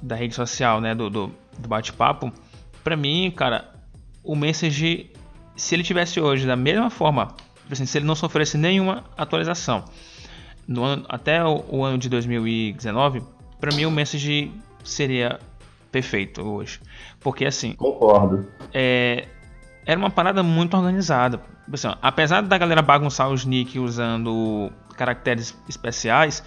da 0.00 0.16
rede 0.16 0.34
social, 0.34 0.80
né, 0.80 0.94
do, 0.94 1.10
do, 1.10 1.30
do 1.58 1.68
bate-papo, 1.68 2.32
pra 2.82 2.96
mim, 2.96 3.30
cara, 3.36 3.66
o 4.24 4.34
Message, 4.34 5.10
se 5.54 5.74
ele 5.74 5.82
tivesse 5.82 6.20
hoje 6.20 6.46
da 6.46 6.56
mesma 6.56 6.88
forma, 6.88 7.26
tipo 7.62 7.72
assim, 7.72 7.84
se 7.84 7.98
ele 7.98 8.06
não 8.06 8.14
sofresse 8.14 8.56
nenhuma 8.56 9.04
atualização, 9.16 9.84
ano, 10.68 11.04
até 11.08 11.44
o, 11.44 11.64
o 11.68 11.84
ano 11.84 11.98
de 11.98 12.08
2019, 12.08 13.22
pra 13.60 13.74
mim 13.74 13.84
o 13.84 13.90
Message 13.90 14.52
seria 14.84 15.38
perfeito 15.90 16.42
hoje. 16.42 16.80
Porque 17.20 17.44
assim, 17.44 17.72
Concordo. 17.74 18.46
é, 18.72 19.26
era 19.84 19.98
uma 19.98 20.10
parada 20.10 20.42
muito 20.42 20.76
organizada. 20.76 21.40
Assim, 21.72 21.88
apesar 22.02 22.42
da 22.42 22.58
galera 22.58 22.82
bagunçar 22.82 23.30
os 23.30 23.44
nick 23.44 23.78
usando 23.78 24.70
caracteres 24.96 25.56
especiais, 25.68 26.42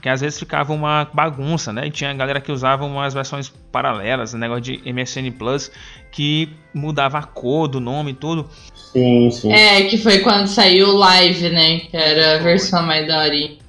que 0.00 0.08
às 0.08 0.20
vezes 0.20 0.38
ficava 0.38 0.72
uma 0.72 1.08
bagunça, 1.12 1.72
né? 1.72 1.86
E 1.86 1.90
tinha 1.90 2.12
galera 2.14 2.40
que 2.40 2.50
usava 2.50 2.84
umas 2.84 3.12
versões 3.12 3.48
paralelas, 3.70 4.34
um 4.34 4.38
negócio 4.38 4.62
de 4.62 4.92
MSN 4.92 5.30
Plus, 5.38 5.70
que 6.10 6.48
mudava 6.74 7.18
a 7.18 7.22
cor 7.22 7.68
do 7.68 7.80
nome 7.80 8.12
e 8.12 8.14
tudo. 8.14 8.48
Sim, 8.74 9.30
sim. 9.30 9.52
É, 9.52 9.82
que 9.84 9.98
foi 9.98 10.20
quando 10.20 10.46
saiu 10.46 10.88
o 10.88 10.96
live, 10.96 11.50
né? 11.50 11.80
Que 11.80 11.96
era 11.96 12.36
a 12.36 12.38
versão 12.42 12.82
mais 12.82 13.06
daorinha. 13.06 13.61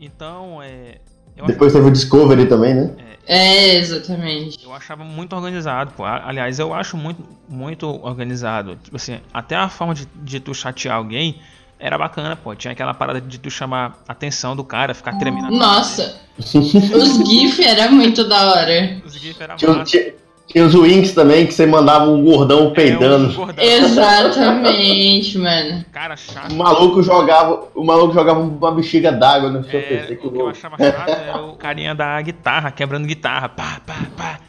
Então, 0.00 0.62
é. 0.62 0.98
Eu 1.36 1.46
Depois 1.46 1.72
teve 1.72 1.86
o 1.86 1.90
Discovery 1.90 2.46
também, 2.46 2.74
né? 2.74 2.90
É, 3.26 3.76
exatamente. 3.76 4.64
Eu 4.64 4.72
achava 4.72 5.04
muito 5.04 5.36
organizado, 5.36 5.92
pô. 5.92 6.04
Aliás, 6.04 6.58
eu 6.58 6.72
acho 6.72 6.96
muito, 6.96 7.22
muito 7.48 7.86
organizado. 8.04 8.76
Tipo 8.82 8.96
assim, 8.96 9.20
até 9.32 9.54
a 9.54 9.68
forma 9.68 9.94
de, 9.94 10.08
de 10.16 10.40
tu 10.40 10.54
chatear 10.54 10.96
alguém 10.96 11.38
era 11.78 11.96
bacana, 11.96 12.34
pô. 12.34 12.54
Tinha 12.54 12.72
aquela 12.72 12.94
parada 12.94 13.20
de 13.20 13.38
tu 13.38 13.50
chamar 13.50 14.02
a 14.08 14.12
atenção 14.12 14.56
do 14.56 14.64
cara, 14.64 14.94
ficar 14.94 15.16
tremendo. 15.18 15.50
Nossa, 15.50 16.20
os 16.38 17.28
GIF 17.28 17.62
era 17.62 17.90
muito 17.90 18.26
da 18.26 18.50
hora. 18.50 19.00
Os 19.04 19.14
GIF 19.14 19.40
era 19.40 19.52
massa. 19.52 19.84
tinha, 19.84 20.14
tinha 20.48 20.64
os 20.64 20.74
Winx 20.74 21.12
também, 21.12 21.46
que 21.46 21.52
você 21.52 21.66
mandava 21.66 22.10
um 22.10 22.24
gordão 22.24 22.72
peidando. 22.72 23.26
É, 23.26 23.28
um 23.28 23.34
gordão. 23.34 23.64
Exatamente, 23.64 25.38
mano. 25.38 25.84
Cara 25.92 26.16
chato. 26.16 26.52
O 26.52 26.56
maluco 26.56 27.02
jogava, 27.02 27.68
o 27.74 27.84
maluco 27.84 28.14
jogava 28.14 28.40
uma 28.40 28.72
bexiga 28.72 29.12
d'água 29.12 29.50
no 29.50 29.62
seu 29.62 29.78
É, 29.78 29.82
PC. 29.82 30.16
Que 30.16 30.26
o 30.26 30.32
que 30.32 30.38
eu 30.38 30.48
achava 30.48 30.76
chato 30.78 31.10
era 31.10 31.42
o 31.42 31.52
carinha 31.54 31.94
da 31.94 32.20
guitarra, 32.22 32.70
quebrando 32.70 33.06
guitarra. 33.06 33.48
Pá, 33.50 33.80
pá, 33.86 34.06
pá. 34.16 34.40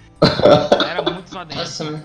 Era 0.90 1.02
muito 1.02 1.30
só. 1.30 1.44
Nossa, 1.44 1.84
mano. 1.84 2.04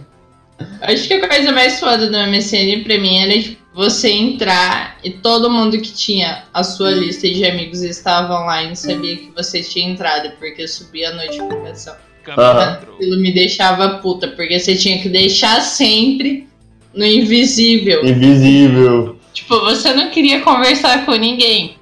Acho 0.82 1.08
que 1.08 1.14
a 1.14 1.28
coisa 1.28 1.52
mais 1.52 1.80
foda 1.80 2.08
do 2.08 2.16
MSN 2.16 2.82
pra 2.84 2.98
mim 2.98 3.18
era 3.18 3.40
tipo, 3.40 3.62
você 3.74 4.10
entrar 4.10 4.98
e 5.02 5.10
todo 5.10 5.50
mundo 5.50 5.78
que 5.78 5.92
tinha 5.92 6.44
a 6.52 6.62
sua 6.62 6.90
lista 6.92 7.28
de 7.28 7.44
amigos 7.44 7.82
estava 7.82 8.40
online 8.40 8.76
sabia 8.76 9.16
que 9.16 9.32
você 9.34 9.62
tinha 9.62 9.88
entrado, 9.90 10.30
porque 10.38 10.66
subia 10.68 11.10
a 11.10 11.12
notificação. 11.12 11.94
Câmera 12.25 12.78
entrou. 12.81 12.97
Aquilo 12.97 13.21
me 13.21 13.33
deixava 13.33 13.99
puta, 13.99 14.28
porque 14.28 14.59
você 14.59 14.75
tinha 14.75 15.00
que 15.00 15.09
deixar 15.09 15.61
sempre 15.61 16.49
no 16.95 17.04
invisível. 17.04 18.04
Invisível. 18.04 19.19
Tipo, 19.33 19.61
você 19.61 19.93
não 19.93 20.11
queria 20.11 20.40
conversar 20.40 21.04
com 21.04 21.12
ninguém. 21.12 21.76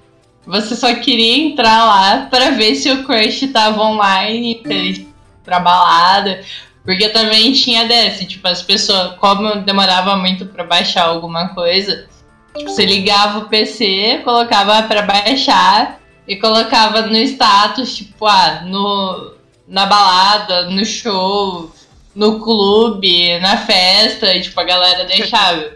Você 0.47 0.75
só 0.75 0.93
queria 0.95 1.37
entrar 1.37 1.85
lá 1.85 2.27
pra 2.29 2.51
ver 2.51 2.75
se 2.75 2.91
o 2.91 3.05
crush 3.05 3.47
tava 3.53 3.81
online, 3.83 4.61
se 4.67 4.73
ele 4.73 5.09
pra 5.45 5.61
balada. 5.61 6.43
Porque 6.85 7.09
também 7.11 7.53
tinha 7.53 7.87
desse, 7.87 8.27
tipo, 8.27 8.49
as 8.49 8.63
pessoas, 8.63 9.15
como 9.19 9.57
demorava 9.61 10.17
muito 10.17 10.47
pra 10.47 10.65
baixar 10.65 11.05
alguma 11.05 11.49
coisa, 11.51 12.09
tipo, 12.57 12.69
você 12.69 12.85
ligava 12.85 13.39
o 13.39 13.49
PC, 13.49 14.21
colocava 14.25 14.83
pra 14.83 15.03
baixar 15.03 16.01
e 16.27 16.35
colocava 16.37 17.03
no 17.03 17.17
status, 17.19 17.97
tipo, 17.97 18.27
ah, 18.27 18.63
no, 18.67 19.32
na 19.73 19.87
balada, 19.87 20.69
no 20.69 20.85
show, 20.85 21.73
no 22.15 22.39
clube, 22.41 23.41
na 23.41 23.57
festa, 23.57 24.35
e 24.35 24.43
tipo, 24.43 24.61
a 24.61 24.65
galera 24.65 25.07
deixava. 25.07 25.73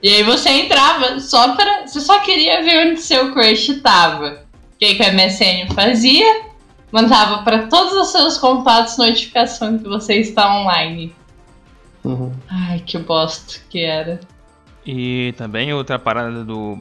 E 0.00 0.08
aí 0.08 0.22
você 0.22 0.50
entrava 0.50 1.18
só 1.18 1.56
para. 1.56 1.84
Você 1.84 2.00
só 2.00 2.20
queria 2.20 2.62
ver 2.62 2.86
onde 2.86 3.00
seu 3.00 3.32
crush 3.32 3.80
tava. 3.82 4.44
O 4.74 4.78
que, 4.78 4.94
que 4.94 5.02
a 5.02 5.12
MSN 5.12 5.74
fazia? 5.74 6.44
Mandava 6.92 7.42
para 7.42 7.66
todos 7.66 7.94
os 7.94 8.12
seus 8.12 8.38
contatos 8.38 8.96
notificação 8.98 9.78
que 9.78 9.88
você 9.88 10.20
está 10.20 10.60
online. 10.60 11.12
Uhum. 12.04 12.32
Ai, 12.48 12.82
que 12.86 12.98
bosta 12.98 13.58
que 13.68 13.82
era. 13.82 14.20
E 14.86 15.34
também 15.36 15.72
outra 15.72 15.98
parada 15.98 16.44
do 16.44 16.78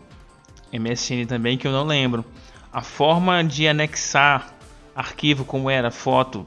MSN 0.71 1.25
também 1.27 1.57
que 1.57 1.65
eu 1.65 1.71
não 1.71 1.85
lembro. 1.85 2.23
A 2.71 2.81
forma 2.81 3.43
de 3.43 3.67
anexar 3.67 4.52
arquivo 4.95 5.45
como 5.45 5.69
era 5.69 5.91
foto, 5.91 6.45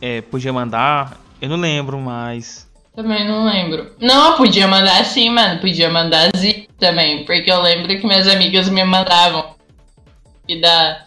é, 0.00 0.20
podia 0.20 0.52
mandar, 0.52 1.18
eu 1.40 1.48
não 1.48 1.56
lembro 1.56 1.98
mais. 1.98 2.68
Também 2.94 3.26
não 3.26 3.44
lembro. 3.44 3.92
Não, 3.98 4.36
podia 4.36 4.68
mandar 4.68 5.04
sim, 5.04 5.28
mano. 5.28 5.60
Podia 5.60 5.90
mandar 5.90 6.30
zip 6.36 6.68
também. 6.78 7.24
Porque 7.24 7.50
eu 7.50 7.60
lembro 7.60 7.88
que 7.88 8.06
minhas 8.06 8.28
amigas 8.28 8.68
me 8.68 8.84
mandavam. 8.84 9.54
E 10.46 10.60
da, 10.60 11.04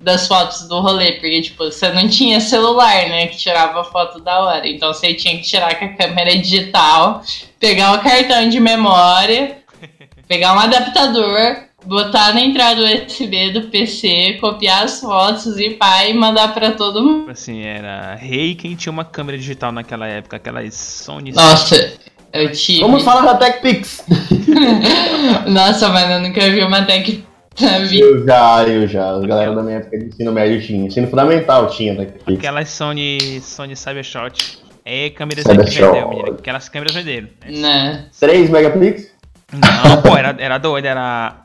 das 0.00 0.26
fotos 0.26 0.66
do 0.66 0.80
rolê. 0.80 1.12
Porque, 1.12 1.42
tipo, 1.42 1.64
você 1.64 1.90
não 1.90 2.08
tinha 2.08 2.40
celular, 2.40 3.08
né? 3.08 3.28
Que 3.28 3.36
tirava 3.36 3.84
foto 3.84 4.18
da 4.20 4.40
hora. 4.40 4.66
Então 4.66 4.92
você 4.92 5.14
tinha 5.14 5.36
que 5.36 5.44
tirar 5.44 5.78
com 5.78 5.84
a 5.84 5.94
câmera 5.94 6.36
digital. 6.36 7.22
Pegar 7.60 7.94
o 7.94 8.02
cartão 8.02 8.48
de 8.48 8.58
memória. 8.58 9.58
Pegar 10.26 10.54
um 10.54 10.58
adaptador. 10.58 11.67
Botar 11.84 12.34
na 12.34 12.40
entrada 12.40 12.80
USB 12.82 13.52
do 13.52 13.62
PC. 13.68 14.36
Copiar 14.40 14.84
as 14.84 15.00
fotos 15.00 15.58
e 15.58 15.70
pá, 15.70 16.04
e 16.04 16.12
mandar 16.12 16.52
pra 16.52 16.72
todo 16.72 17.02
mundo. 17.02 17.30
Assim, 17.30 17.62
era 17.62 18.14
rei 18.16 18.54
quem 18.54 18.74
tinha 18.74 18.92
uma 18.92 19.04
câmera 19.04 19.38
digital 19.38 19.70
naquela 19.72 20.06
época, 20.06 20.36
aquelas 20.36 20.74
Sony. 20.74 21.32
Nossa, 21.32 21.94
eu 22.32 22.50
tive. 22.52 22.80
Vamos 22.80 23.02
falar 23.04 23.22
da 23.32 23.34
TechPix. 23.36 24.04
Nossa, 25.46 25.88
mano, 25.88 26.12
eu 26.14 26.20
nunca 26.20 26.40
vi 26.50 26.62
uma 26.62 26.82
tech. 26.84 27.24
Eu 27.60 28.24
já, 28.26 28.64
eu 28.68 28.86
já. 28.86 29.10
A 29.16 29.26
galera 29.26 29.54
da 29.54 29.62
minha 29.62 29.78
época 29.78 29.98
de 29.98 30.06
ensino 30.06 30.32
médio 30.32 30.60
tinha. 30.60 30.86
Ensino 30.86 31.08
fundamental 31.08 31.68
tinha 31.68 31.94
TechPix. 31.94 32.38
Aquelas 32.38 32.68
Sony, 32.70 33.40
Sony 33.40 33.74
Cybershot. 33.76 34.58
É 34.84 35.10
câmeras 35.10 35.44
Cybershot. 35.44 35.92
que 35.92 36.00
vendeu. 36.00 36.34
Aquelas 36.38 36.68
câmeras 36.68 36.94
venderam. 36.94 37.28
né? 37.46 37.50
Né? 37.60 38.04
3 38.18 38.50
megapix? 38.50 39.12
Não, 39.52 40.02
pô, 40.02 40.16
era, 40.16 40.36
era 40.38 40.58
doido, 40.58 40.84
era. 40.84 41.42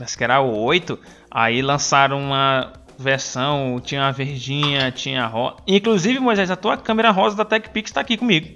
Acho 0.00 0.16
que 0.16 0.24
era 0.24 0.40
o 0.40 0.56
8. 0.58 0.98
Aí 1.30 1.62
lançaram 1.62 2.18
uma 2.18 2.72
versão, 2.98 3.80
tinha 3.82 4.08
a 4.08 4.10
verdinha, 4.10 4.90
tinha 4.90 5.24
a 5.24 5.26
rosa. 5.26 5.56
Inclusive, 5.66 6.18
Moisés, 6.18 6.50
a 6.50 6.56
tua 6.56 6.76
câmera 6.76 7.10
rosa 7.10 7.36
da 7.36 7.44
TechPix 7.44 7.90
tá 7.90 8.00
aqui 8.00 8.16
comigo. 8.16 8.48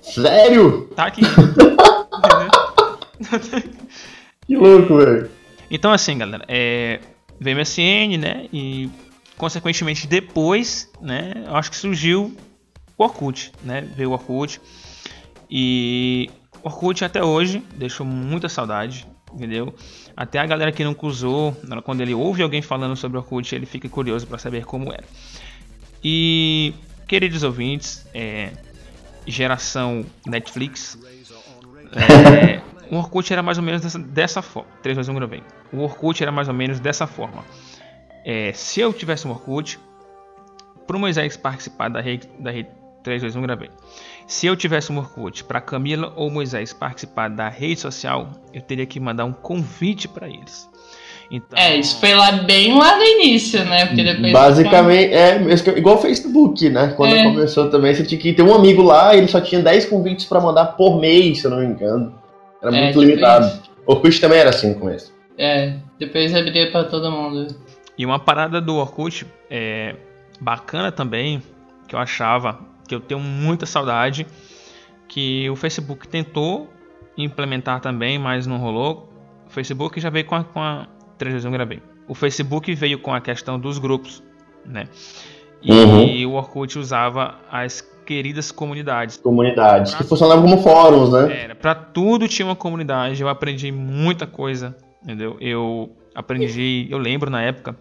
Sério? 0.00 0.90
Tá 0.96 1.06
aqui. 1.06 1.22
Que 4.46 4.56
louco, 4.56 4.98
velho. 4.98 5.30
Então, 5.70 5.92
assim, 5.92 6.18
galera, 6.18 6.44
é, 6.48 7.00
veio 7.40 7.56
MSN, 7.56 8.18
né? 8.18 8.48
E, 8.52 8.90
consequentemente, 9.38 10.06
depois, 10.06 10.90
né? 11.00 11.32
Eu 11.46 11.56
acho 11.56 11.70
que 11.70 11.76
surgiu 11.76 12.36
o 12.98 13.04
Orkut, 13.04 13.52
né? 13.62 13.80
Veio 13.96 14.10
o 14.10 14.12
Orkut. 14.12 14.60
E 15.48 16.28
o 16.62 16.68
Orkut 16.68 17.04
até 17.04 17.22
hoje 17.22 17.62
deixou 17.76 18.04
muita 18.04 18.48
saudade, 18.48 19.06
entendeu? 19.34 19.74
Até 20.16 20.38
a 20.38 20.46
galera 20.46 20.72
que 20.72 20.84
nunca 20.84 21.06
usou, 21.06 21.56
quando 21.84 22.00
ele 22.00 22.14
ouve 22.14 22.42
alguém 22.42 22.62
falando 22.62 22.96
sobre 22.96 23.18
Orkut, 23.18 23.54
ele 23.54 23.66
fica 23.66 23.88
curioso 23.88 24.26
para 24.26 24.38
saber 24.38 24.64
como 24.64 24.92
era. 24.92 25.04
E, 26.02 26.74
queridos 27.06 27.42
ouvintes, 27.42 28.06
é, 28.12 28.52
geração 29.26 30.04
Netflix, 30.26 30.98
é, 31.92 32.60
o 32.90 32.96
Orkut 32.96 33.32
era 33.32 33.42
mais 33.42 33.58
ou 33.58 33.64
menos 33.64 33.82
dessa, 33.82 33.98
dessa 33.98 34.42
forma. 34.42 34.70
3, 34.82 34.96
2, 34.96 35.08
1, 35.08 35.14
gravei. 35.14 35.42
O 35.72 35.78
Orkut 35.80 36.22
era 36.22 36.32
mais 36.32 36.48
ou 36.48 36.54
menos 36.54 36.80
dessa 36.80 37.06
forma. 37.06 37.44
É, 38.24 38.52
se 38.52 38.80
eu 38.80 38.92
tivesse 38.92 39.26
um 39.26 39.30
Orkut, 39.30 39.78
pro 40.86 40.98
Moisés 40.98 41.36
participar 41.36 41.88
da 41.88 42.00
rede, 42.00 42.28
da 42.38 42.50
rede 42.50 42.68
3, 43.02 43.22
2, 43.22 43.36
1, 43.36 43.42
gravei. 43.42 43.70
Se 44.26 44.46
eu 44.46 44.56
tivesse 44.56 44.92
um 44.92 44.98
Orkut 44.98 45.44
para 45.44 45.60
Camila 45.60 46.12
ou 46.16 46.30
Moisés 46.30 46.72
participar 46.72 47.28
da 47.28 47.48
rede 47.48 47.80
social, 47.80 48.30
eu 48.52 48.60
teria 48.62 48.86
que 48.86 48.98
mandar 49.00 49.24
um 49.24 49.32
convite 49.32 50.08
para 50.08 50.28
eles. 50.28 50.70
Então, 51.30 51.58
É, 51.58 51.76
isso 51.76 51.98
foi 51.98 52.14
lá 52.14 52.30
bem 52.32 52.76
lá 52.78 52.96
no 52.96 53.02
início, 53.02 53.64
né? 53.64 53.86
Porque 53.86 54.02
depois. 54.04 54.32
Basicamente, 54.32 55.12
é 55.14 55.38
mesmo 55.38 55.76
igual 55.78 55.96
o 55.96 55.98
Facebook, 55.98 56.68
né? 56.68 56.92
Quando 56.96 57.14
É. 57.14 57.22
começou 57.24 57.70
também, 57.70 57.94
você 57.94 58.04
tinha 58.04 58.20
que 58.20 58.32
ter 58.34 58.42
um 58.42 58.54
amigo 58.54 58.82
lá, 58.82 59.16
ele 59.16 59.26
só 59.28 59.40
tinha 59.40 59.62
10 59.62 59.86
convites 59.86 60.26
pra 60.26 60.40
mandar 60.40 60.66
por 60.76 61.00
mês, 61.00 61.40
se 61.40 61.46
eu 61.46 61.50
não 61.50 61.58
me 61.58 61.66
engano. 61.66 62.14
Era 62.62 62.76
É, 62.76 62.84
muito 62.84 63.00
limitado. 63.02 63.46
isso. 63.46 63.62
Orkut 63.86 64.20
também 64.20 64.38
era 64.38 64.50
assim 64.50 64.68
no 64.68 64.78
começo. 64.78 65.12
É, 65.38 65.74
depois 65.98 66.34
abria 66.34 66.70
pra 66.70 66.84
todo 66.84 67.10
mundo. 67.10 67.56
E 67.96 68.04
uma 68.06 68.18
parada 68.18 68.60
do 68.60 68.76
Orkut 68.76 69.26
é, 69.50 69.96
bacana 70.40 70.92
também, 70.92 71.42
que 71.88 71.94
eu 71.94 71.98
achava, 71.98 72.58
que 72.92 72.94
eu 72.94 73.00
tenho 73.00 73.20
muita 73.20 73.64
saudade, 73.64 74.26
que 75.08 75.48
o 75.48 75.56
Facebook 75.56 76.06
tentou 76.06 76.68
implementar 77.16 77.80
também, 77.80 78.18
mas 78.18 78.46
não 78.46 78.58
rolou. 78.58 79.08
O 79.46 79.50
Facebook 79.50 79.98
já 79.98 80.10
veio 80.10 80.26
com 80.26 80.34
a, 80.34 80.44
com 80.44 80.60
a 80.60 80.86
321 81.16 81.52
gravei. 81.52 81.82
O 82.06 82.14
Facebook 82.14 82.74
veio 82.74 82.98
com 82.98 83.14
a 83.14 83.20
questão 83.20 83.58
dos 83.58 83.78
grupos, 83.78 84.22
né? 84.64 84.84
E 85.62 86.26
o 86.26 86.32
Orkut 86.32 86.78
usava 86.78 87.36
as 87.50 87.80
queridas 88.04 88.50
comunidades. 88.50 89.16
Comunidades, 89.16 89.94
que 89.94 90.04
funcionavam 90.04 90.42
como 90.42 90.62
fóruns, 90.62 91.12
né? 91.12 91.44
Era, 91.44 91.54
pra 91.54 91.74
tudo 91.74 92.26
tinha 92.26 92.44
uma 92.44 92.56
comunidade, 92.56 93.22
eu 93.22 93.28
aprendi 93.28 93.70
muita 93.70 94.26
coisa, 94.26 94.76
entendeu? 95.02 95.36
Eu 95.40 95.90
aprendi, 96.14 96.88
eu 96.90 96.98
lembro 96.98 97.30
na 97.30 97.40
época, 97.40 97.76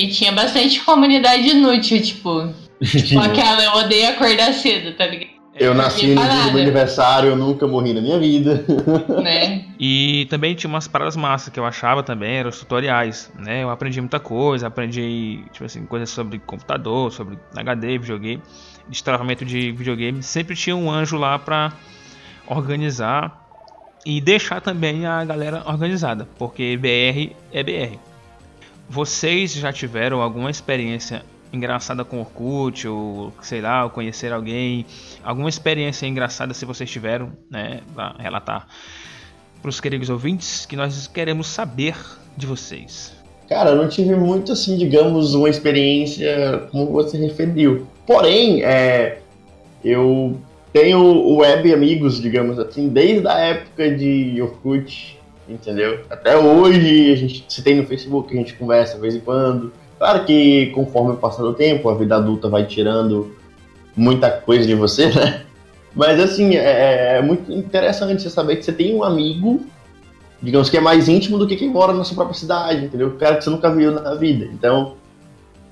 E 0.00 0.08
tinha 0.08 0.32
bastante 0.32 0.80
comunidade 0.80 1.46
inútil, 1.46 2.00
tipo. 2.00 2.54
Tipo 2.82 3.20
aquela, 3.20 3.62
eu 3.62 3.72
odeio 3.84 4.08
acordar 4.08 4.54
cedo, 4.54 4.96
tá 4.96 5.06
ligado? 5.06 5.38
Eu 5.54 5.74
nasci 5.74 6.14
no 6.14 6.22
dia 6.22 6.44
do 6.44 6.52
meu 6.52 6.62
aniversário, 6.62 7.28
eu 7.28 7.36
nunca 7.36 7.66
morri 7.66 7.92
na 7.92 8.00
minha 8.00 8.18
vida. 8.18 8.64
Né? 9.22 9.66
E 9.78 10.26
também 10.30 10.54
tinha 10.54 10.70
umas 10.70 10.88
paradas 10.88 11.16
massas 11.16 11.52
que 11.52 11.60
eu 11.60 11.66
achava 11.66 12.02
também, 12.02 12.36
eram 12.36 12.48
os 12.48 12.58
tutoriais, 12.58 13.30
né? 13.38 13.62
Eu 13.62 13.68
aprendi 13.68 14.00
muita 14.00 14.18
coisa, 14.18 14.68
aprendi, 14.68 15.44
tipo 15.52 15.66
assim, 15.66 15.84
coisas 15.84 16.08
sobre 16.08 16.38
computador, 16.38 17.12
sobre 17.12 17.38
HD, 17.54 17.98
videogame, 17.98 18.42
destravamento 18.88 19.44
de 19.44 19.70
videogame. 19.72 20.22
Sempre 20.22 20.56
tinha 20.56 20.74
um 20.74 20.90
anjo 20.90 21.18
lá 21.18 21.38
pra 21.38 21.74
organizar 22.46 23.38
e 24.06 24.18
deixar 24.18 24.62
também 24.62 25.04
a 25.04 25.22
galera 25.26 25.62
organizada, 25.66 26.26
porque 26.38 26.78
BR 26.78 27.34
é 27.52 27.62
BR. 27.62 28.09
Vocês 28.92 29.52
já 29.52 29.72
tiveram 29.72 30.20
alguma 30.20 30.50
experiência 30.50 31.22
engraçada 31.52 32.04
com 32.04 32.18
Orkut, 32.18 32.88
ou 32.88 33.32
sei 33.40 33.60
lá, 33.60 33.84
ou 33.84 33.90
conhecer 33.90 34.32
alguém, 34.32 34.84
alguma 35.22 35.48
experiência 35.48 36.06
engraçada 36.06 36.52
se 36.52 36.64
vocês 36.64 36.90
tiveram, 36.90 37.30
né, 37.48 37.82
pra 37.94 38.16
relatar 38.18 38.66
para 39.62 39.68
os 39.68 39.80
queridos 39.80 40.10
ouvintes 40.10 40.66
que 40.66 40.74
nós 40.74 41.06
queremos 41.06 41.46
saber 41.46 41.94
de 42.36 42.46
vocês. 42.46 43.14
Cara, 43.48 43.70
eu 43.70 43.76
não 43.76 43.88
tive 43.88 44.16
muito, 44.16 44.50
assim, 44.50 44.76
digamos, 44.76 45.34
uma 45.34 45.48
experiência 45.48 46.66
como 46.72 46.86
você 46.86 47.16
referiu. 47.16 47.86
Porém, 48.04 48.64
é, 48.64 49.20
eu 49.84 50.36
tenho 50.72 51.36
web 51.36 51.72
amigos, 51.72 52.20
digamos 52.20 52.58
assim, 52.58 52.88
desde 52.88 53.28
a 53.28 53.38
época 53.38 53.88
de 53.94 54.42
Orkut, 54.42 55.19
entendeu? 55.52 56.00
Até 56.08 56.36
hoje 56.36 57.12
a 57.12 57.16
gente 57.16 57.44
se 57.48 57.62
tem 57.62 57.76
no 57.76 57.86
Facebook, 57.86 58.32
a 58.32 58.36
gente 58.36 58.54
conversa 58.54 58.94
de 58.94 59.00
vez 59.00 59.14
em 59.14 59.20
quando. 59.20 59.72
Claro 59.98 60.24
que 60.24 60.66
conforme 60.74 61.12
o 61.12 61.16
passar 61.16 61.42
do 61.42 61.52
tempo, 61.52 61.88
a 61.88 61.94
vida 61.94 62.16
adulta 62.16 62.48
vai 62.48 62.64
tirando 62.64 63.34
muita 63.96 64.30
coisa 64.30 64.66
de 64.66 64.74
você, 64.74 65.08
né? 65.10 65.42
Mas 65.94 66.20
assim, 66.20 66.54
é, 66.56 67.18
é 67.18 67.22
muito 67.22 67.52
interessante 67.52 68.22
você 68.22 68.30
saber 68.30 68.56
que 68.56 68.64
você 68.64 68.72
tem 68.72 68.94
um 68.94 69.02
amigo, 69.02 69.60
digamos 70.40 70.70
que 70.70 70.76
é 70.76 70.80
mais 70.80 71.08
íntimo 71.08 71.36
do 71.36 71.46
que 71.46 71.56
quem 71.56 71.68
mora 71.68 71.92
na 71.92 72.04
sua 72.04 72.14
própria 72.14 72.38
cidade, 72.38 72.84
entendeu? 72.84 73.08
O 73.08 73.16
cara 73.16 73.36
que 73.36 73.44
você 73.44 73.50
nunca 73.50 73.70
viu 73.74 73.90
na 73.90 74.14
vida. 74.14 74.48
Então, 74.52 74.94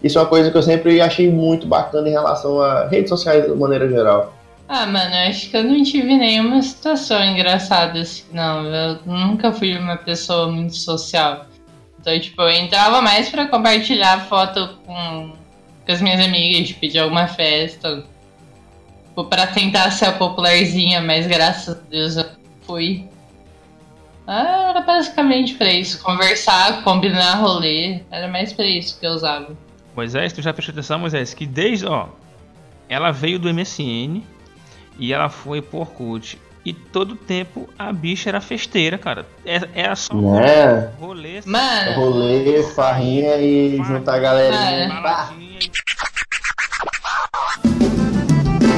isso 0.02 0.18
é 0.18 0.20
uma 0.20 0.28
coisa 0.28 0.50
que 0.50 0.56
eu 0.56 0.62
sempre 0.62 1.00
achei 1.00 1.30
muito 1.30 1.66
bacana 1.66 2.08
em 2.08 2.12
relação 2.12 2.60
a 2.60 2.86
redes 2.86 3.08
sociais 3.08 3.44
de 3.44 3.54
maneira 3.54 3.88
geral. 3.88 4.34
Ah, 4.68 4.84
mano, 4.84 5.14
acho 5.28 5.48
que 5.48 5.56
eu 5.56 5.64
não 5.64 5.82
tive 5.82 6.14
nenhuma 6.14 6.60
situação 6.60 7.24
engraçada 7.24 8.00
assim, 8.00 8.24
não. 8.32 8.66
Eu 8.66 9.00
nunca 9.06 9.50
fui 9.50 9.74
uma 9.78 9.96
pessoa 9.96 10.52
muito 10.52 10.76
social. 10.76 11.46
Então, 11.98 12.20
tipo, 12.20 12.42
eu 12.42 12.50
entrava 12.50 13.00
mais 13.00 13.30
pra 13.30 13.48
compartilhar 13.48 14.26
foto 14.26 14.78
com, 14.84 15.32
com 15.86 15.92
as 15.92 16.02
minhas 16.02 16.20
amigas, 16.20 16.68
tipo, 16.68 16.86
de 16.86 16.98
alguma 16.98 17.26
festa. 17.26 18.04
Tipo, 19.08 19.24
pra 19.24 19.46
tentar 19.46 19.90
ser 19.90 20.04
a 20.04 20.12
popularzinha, 20.12 21.00
mas 21.00 21.26
graças 21.26 21.74
a 21.74 21.80
Deus 21.88 22.16
eu 22.18 22.26
fui. 22.60 23.08
Ah, 24.26 24.66
era 24.68 24.82
basicamente 24.82 25.54
pra 25.54 25.72
isso. 25.72 26.02
Conversar, 26.02 26.84
combinar 26.84 27.36
rolê. 27.36 28.00
Era 28.10 28.28
mais 28.28 28.52
pra 28.52 28.66
isso 28.66 29.00
que 29.00 29.06
eu 29.06 29.12
usava. 29.12 29.56
Moisés, 29.96 30.34
tu 30.34 30.42
já 30.42 30.52
prestou 30.52 30.74
atenção, 30.74 30.98
Moisés, 30.98 31.32
que 31.32 31.46
desde, 31.46 31.86
ó, 31.86 32.08
ela 32.86 33.10
veio 33.10 33.38
do 33.38 33.52
MSN 33.52 34.22
e 34.98 35.12
ela 35.12 35.28
foi 35.28 35.62
por 35.62 35.80
Orkut. 35.82 36.38
E 36.64 36.72
todo 36.72 37.14
tempo 37.16 37.68
a 37.78 37.90
bicha 37.92 38.28
era 38.28 38.40
festeira, 38.40 38.98
cara. 38.98 39.24
É- 39.46 39.68
Era 39.74 39.96
só 39.96 40.12
Né? 40.14 40.90
rolê, 41.00 41.40
Mano, 41.46 41.92
Rolê, 41.94 42.62
farrinha 42.74 43.36
e 43.36 43.76
juntar 43.84 44.16
a 44.16 44.18
galerinha. 44.18 44.90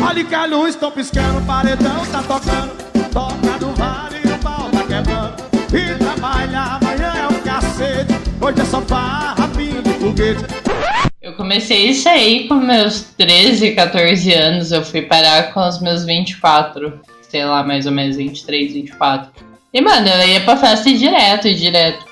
Olha 0.07 0.25
que 0.25 0.35
a 0.35 0.45
luz 0.47 0.75
tão 0.77 0.91
piscando, 0.91 1.39
o 1.39 1.43
paredão 1.47 2.05
tá 2.07 2.23
tocando. 2.23 2.71
Toca 3.13 3.59
do 3.59 3.73
vale 3.75 4.21
e 4.25 4.29
o 4.33 4.39
pau 4.39 4.71
tá 4.71 4.83
quebrando. 4.85 5.35
E 5.73 5.99
trabalha, 5.99 6.61
amanhã 6.61 7.13
é 7.17 7.27
o 7.29 7.43
cacete. 7.43 8.13
Hoje 8.41 8.61
é 8.61 8.65
só 8.65 8.81
farra, 8.83 9.49
pinga 9.49 9.89
e 9.89 9.95
foguete. 10.01 10.45
Eu 11.31 11.37
comecei 11.37 11.91
isso 11.91 12.09
aí 12.09 12.49
com 12.49 12.55
meus 12.55 13.03
13, 13.17 13.73
14 13.73 14.33
anos. 14.33 14.73
Eu 14.73 14.85
fui 14.85 15.03
parar 15.03 15.55
com 15.55 15.67
os 15.67 15.81
meus 15.81 16.05
24. 16.05 17.01
Sei 17.23 17.45
lá, 17.45 17.63
mais 17.63 17.87
ou 17.87 17.93
menos 17.93 18.17
23, 18.17 18.73
24. 18.73 19.31
E, 19.73 19.81
mano, 19.81 20.09
eu 20.09 20.29
ia 20.29 20.41
pra 20.41 20.57
festa 20.57 20.93
direto, 20.93 21.53
direto. 21.55 22.05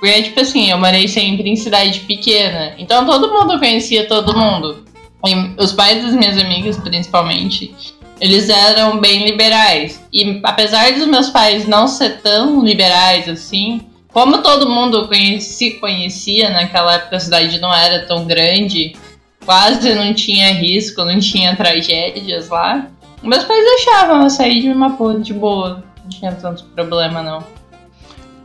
Porque, 0.00 0.22
tipo 0.24 0.40
assim, 0.40 0.70
eu 0.70 0.78
morei 0.78 1.06
sempre 1.06 1.48
em 1.48 1.56
cidade 1.56 2.00
pequena. 2.00 2.74
Então 2.76 3.06
todo 3.06 3.32
mundo 3.32 3.58
conhecia 3.58 4.08
todo 4.08 4.36
mundo. 4.36 4.84
E 5.24 5.62
os 5.62 5.72
pais 5.72 6.02
das 6.02 6.14
minhas 6.14 6.36
amigas, 6.36 6.76
principalmente, 6.76 7.74
eles 8.20 8.48
eram 8.48 8.98
bem 8.98 9.24
liberais. 9.24 10.04
E 10.12 10.40
apesar 10.42 10.92
dos 10.92 11.06
meus 11.06 11.30
pais 11.30 11.66
não 11.66 11.86
ser 11.86 12.20
tão 12.20 12.64
liberais 12.64 13.28
assim, 13.28 13.80
como 14.16 14.42
todo 14.42 14.66
mundo 14.66 15.06
se 15.38 15.72
conhecia 15.72 16.48
naquela 16.48 16.94
época, 16.94 17.16
a 17.16 17.20
cidade 17.20 17.60
não 17.60 17.70
era 17.70 18.06
tão 18.06 18.24
grande, 18.24 18.96
quase 19.44 19.94
não 19.94 20.14
tinha 20.14 20.54
risco, 20.54 21.04
não 21.04 21.20
tinha 21.20 21.54
tragédias 21.54 22.48
lá. 22.48 22.88
Meus 23.22 23.44
pais 23.44 23.62
deixavam 23.62 24.22
eu 24.22 24.30
sair 24.30 24.62
de 24.62 24.70
uma 24.70 24.88
boa, 24.88 25.20
de 25.20 25.34
boa. 25.34 25.84
Não 26.02 26.08
tinha 26.08 26.32
tanto 26.32 26.64
problema, 26.64 27.22
não. 27.22 27.44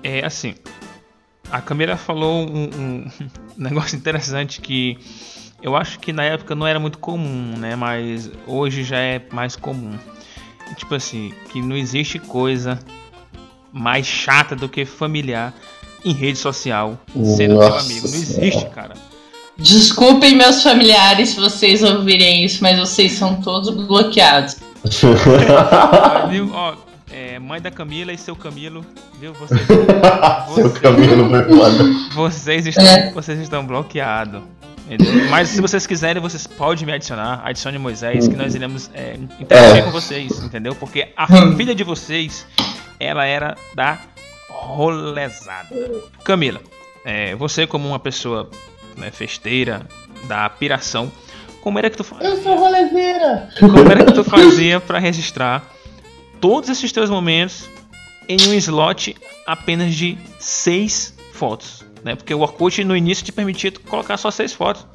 É 0.03 0.25
assim, 0.25 0.55
a 1.49 1.61
Camila 1.61 1.95
falou 1.95 2.45
um, 2.49 2.69
um 2.77 3.11
negócio 3.55 3.95
interessante 3.95 4.59
que 4.59 4.97
eu 5.63 5.73
acho 5.77 5.99
que 5.99 6.11
na 6.11 6.25
época 6.25 6.53
não 6.53 6.67
era 6.67 6.81
muito 6.81 6.99
comum, 6.99 7.57
né? 7.57 7.77
Mas 7.77 8.29
hoje 8.45 8.83
já 8.83 8.97
é 8.97 9.21
mais 9.31 9.55
comum. 9.55 9.97
Tipo 10.75 10.95
assim, 10.95 11.33
que 11.49 11.61
não 11.61 11.77
existe 11.77 12.19
coisa 12.19 12.77
mais 13.71 14.05
chata 14.05 14.55
do 14.55 14.67
que 14.69 14.85
familiar 14.85 15.53
em 16.03 16.13
rede 16.13 16.37
social 16.37 16.97
sendo 17.35 17.55
Nossa 17.55 17.79
amigo. 17.85 18.01
Não 18.07 18.07
Senhora. 18.09 18.45
existe, 18.47 18.65
cara. 18.69 18.93
Desculpem 19.57 20.35
meus 20.35 20.63
familiares 20.63 21.29
se 21.29 21.35
vocês 21.39 21.83
ouvirem 21.83 22.43
isso, 22.43 22.63
mas 22.63 22.79
vocês 22.79 23.11
são 23.13 23.41
todos 23.41 23.69
bloqueados. 23.85 24.57
Viu? 26.29 26.49
Ó, 26.53 26.73
é, 27.11 27.37
mãe 27.39 27.61
da 27.61 27.69
Camila 27.69 28.11
e 28.11 28.17
seu 28.17 28.35
Camilo, 28.35 28.83
viu? 29.19 29.33
Vocês, 29.33 29.61
Seu 29.67 30.69
vocês- 30.69 30.77
foi 30.79 31.55
foda. 31.55 31.83
Vocês 32.15 32.65
estão, 32.67 32.85
É. 32.85 33.11
vocês 33.11 33.39
estão 33.39 33.65
bloqueados. 33.65 34.41
entendeu? 34.89 35.29
Mas 35.29 35.49
se 35.49 35.61
vocês 35.61 35.85
quiserem, 35.85 36.21
vocês 36.21 36.47
podem 36.47 36.85
me 36.85 36.91
adicionar. 36.93 37.41
Adicione 37.45 37.77
Moisés, 37.77 38.27
que 38.27 38.35
nós 38.35 38.55
iremos 38.55 38.89
é, 38.93 39.17
interagir 39.39 39.77
É. 39.77 39.81
com 39.83 39.91
vocês, 39.91 40.31
entendeu? 40.43 40.73
Porque 40.75 41.09
a 41.15 41.27
filha 41.55 41.75
de 41.75 41.83
vocês, 41.83 42.45
ela 43.03 43.25
era 43.25 43.55
da 43.75 43.99
rolezada. 44.49 45.67
Camila, 46.23 46.61
é, 47.03 47.35
você 47.35 47.65
como 47.67 47.87
uma 47.87 47.99
pessoa 47.99 48.49
né, 48.97 49.11
festeira, 49.11 49.85
da 50.25 50.49
piração, 50.49 51.11
como 51.61 51.77
era 51.79 51.89
que 51.89 51.97
tu 51.97 52.03
fazia? 52.03 52.27
Eu 52.27 52.41
sou 52.43 52.55
rolezeira. 52.57 53.49
Como 53.59 53.79
era 53.91 54.05
que 54.05 54.13
tu 54.13 54.23
fazia 54.23 54.79
pra 54.79 54.99
registrar 54.99 55.63
todos 56.39 56.69
esses 56.69 56.91
teus 56.91 57.09
momentos 57.09 57.69
em 58.27 58.37
um 58.47 58.53
slot 58.53 59.15
apenas 59.45 59.93
de 59.95 60.17
seis 60.39 61.15
fotos? 61.33 61.83
Né? 62.03 62.15
Porque 62.15 62.33
o 62.33 62.39
Orkut 62.41 62.83
no 62.83 62.95
início 62.95 63.23
te 63.25 63.31
permitia 63.31 63.71
colocar 63.87 64.17
só 64.17 64.31
seis 64.31 64.53
fotos 64.53 64.85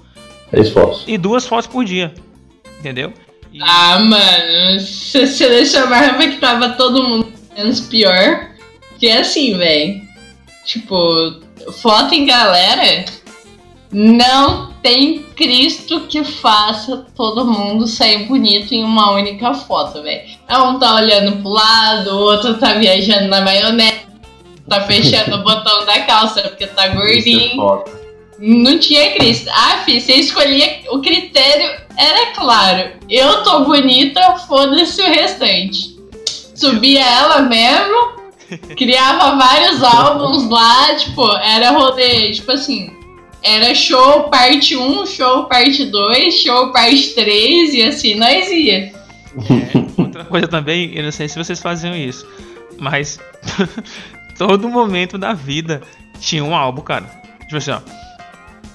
Três 0.50 0.70
fotos. 0.70 1.04
e 1.06 1.16
duas 1.18 1.46
fotos 1.46 1.66
por 1.68 1.84
dia, 1.84 2.12
entendeu? 2.80 3.12
E- 3.52 3.58
Ah, 3.62 3.98
mano, 4.00 4.80
se 4.80 5.26
selecionava 5.26 6.18
que 6.26 6.36
tava 6.38 6.70
todo 6.70 7.02
mundo 7.02 7.32
menos 7.56 7.80
pior. 7.80 8.50
Que 8.98 9.08
é 9.08 9.18
assim, 9.18 9.56
velho. 9.56 10.02
Tipo, 10.64 10.96
foto 11.72 12.14
em 12.14 12.26
galera 12.26 13.04
não 13.92 14.72
tem 14.82 15.22
Cristo 15.34 16.00
que 16.02 16.22
faça 16.24 17.06
todo 17.16 17.44
mundo 17.44 17.86
sair 17.86 18.26
bonito 18.26 18.72
em 18.72 18.84
uma 18.84 19.12
única 19.12 19.54
foto, 19.54 20.02
velho. 20.02 20.22
Um 20.50 20.78
tá 20.78 20.96
olhando 20.96 21.36
pro 21.38 21.50
lado, 21.50 22.10
o 22.10 22.18
outro 22.18 22.54
tá 22.54 22.74
viajando 22.74 23.28
na 23.28 23.40
maionese, 23.40 24.06
tá 24.68 24.82
fechando 24.82 25.36
o 25.36 25.42
botão 25.42 25.84
da 25.84 26.00
calça 26.00 26.42
porque 26.42 26.66
tá 26.66 26.86
é 26.86 26.88
gordinho. 26.90 27.84
Não 28.38 28.78
tinha 28.78 29.12
Cristo. 29.12 29.48
Ah, 29.50 29.82
fi, 29.84 30.00
você 30.00 30.14
escolhia. 30.14 30.80
O 30.90 31.00
critério 31.00 31.70
era 31.96 32.32
claro. 32.34 32.90
Eu 33.08 33.42
tô 33.42 33.64
bonita, 33.64 34.36
foda-se 34.46 35.00
o 35.00 35.06
restante. 35.06 35.95
Subia 36.56 37.04
ela 37.04 37.42
mesmo, 37.42 38.16
criava 38.76 39.36
vários 39.36 39.82
álbuns 39.84 40.48
lá, 40.48 40.94
tipo, 40.94 41.30
era 41.38 41.70
rolê, 41.70 42.32
tipo 42.32 42.50
assim. 42.52 42.90
Era 43.42 43.74
show 43.74 44.24
parte 44.24 44.76
1, 44.76 45.06
show 45.06 45.44
parte 45.44 45.84
2, 45.84 46.34
show 46.34 46.72
parte 46.72 47.14
3 47.14 47.74
e 47.74 47.82
assim 47.82 48.14
nós 48.14 48.50
ia. 48.50 48.78
É, 48.86 50.00
outra 50.00 50.24
coisa 50.24 50.48
também, 50.48 50.92
eu 50.94 51.04
não 51.04 51.12
sei 51.12 51.28
se 51.28 51.38
vocês 51.38 51.60
faziam 51.60 51.94
isso, 51.94 52.26
mas 52.78 53.20
todo 54.36 54.68
momento 54.68 55.18
da 55.18 55.32
vida 55.32 55.82
tinha 56.18 56.42
um 56.42 56.56
álbum, 56.56 56.82
cara. 56.82 57.04
Tipo 57.42 57.58
assim, 57.58 57.70
ó. 57.70 57.80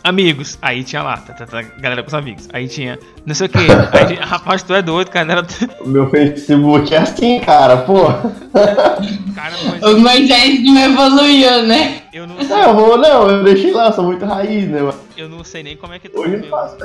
Amigos, 0.04 0.58
aí 0.62 0.84
tinha 0.84 1.04
lá, 1.04 1.18
tá, 1.18 1.34
tá, 1.34 1.46
tá, 1.46 1.62
galera 1.80 2.02
com 2.02 2.08
os 2.08 2.14
amigos. 2.14 2.50
Aí 2.52 2.68
tinha 2.68 2.98
não 3.26 3.36
sei 3.36 3.46
o 3.48 3.50
que. 3.50 3.60
Aí 3.94 4.08
tinha, 4.08 4.26
rapaz, 4.26 4.64
tu 4.64 4.74
é 4.74 4.82
doido, 4.82 5.10
cara. 5.12 5.32
Era, 5.32 5.46
O 5.82 5.88
meu 5.88 6.10
Facebook 6.10 6.94
é 6.94 6.98
assim, 6.98 7.40
cara, 7.40 7.78
pô. 7.78 8.06
cara, 8.06 9.56
mas 9.70 9.84
O 9.84 10.00
Moisés 10.00 10.64
não 10.64 10.82
evoluiu, 10.82 11.64
né? 11.68 12.02
eu 12.12 12.26
não, 12.26 12.36
Não, 12.36 12.60
eu 12.60 12.76
vou, 12.76 12.98
não, 12.98 13.30
eu 13.30 13.44
deixei 13.44 13.72
lá, 13.72 13.92
sou 13.92 14.06
muito 14.06 14.26
raiz, 14.26 14.68
né? 14.68 14.82
mas 14.82 14.96
eu 15.16 15.30
não 15.30 15.44
sei 15.44 15.62
nem 15.64 15.78
como 15.78 15.94
é 15.94 16.00
que 16.00 16.10
tá 16.10 16.20
Hoje 16.20 16.32
o 16.32 16.34
eu 16.36 16.40
meu, 16.42 16.50
faço 16.50 16.78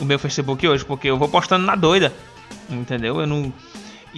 o 0.00 0.04
meu 0.04 0.18
Facebook 0.18 0.66
hoje, 0.66 0.84
porque 0.84 1.08
eu 1.08 1.16
vou 1.16 1.28
postando 1.28 1.64
na 1.64 1.76
doida. 1.76 2.12
Entendeu? 2.70 3.20
Eu 3.20 3.26
não. 3.26 3.52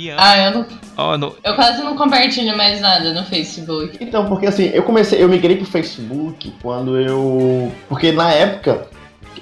E 0.03 0.11
Ah, 0.17 0.39
eu, 0.47 0.67
não, 0.97 1.19
no- 1.19 1.35
eu 1.45 1.55
quase 1.55 1.83
não 1.83 1.95
compartilho 1.95 2.57
mais 2.57 2.81
nada 2.81 3.13
no 3.13 3.23
Facebook. 3.25 3.99
Então, 4.01 4.25
porque 4.27 4.47
assim, 4.47 4.71
eu 4.73 4.83
comecei, 4.83 5.23
eu 5.23 5.29
migrei 5.29 5.57
pro 5.57 5.67
Facebook 5.67 6.55
quando 6.63 6.99
eu. 6.99 7.71
Porque 7.87 8.11
na 8.11 8.33
época, 8.33 8.87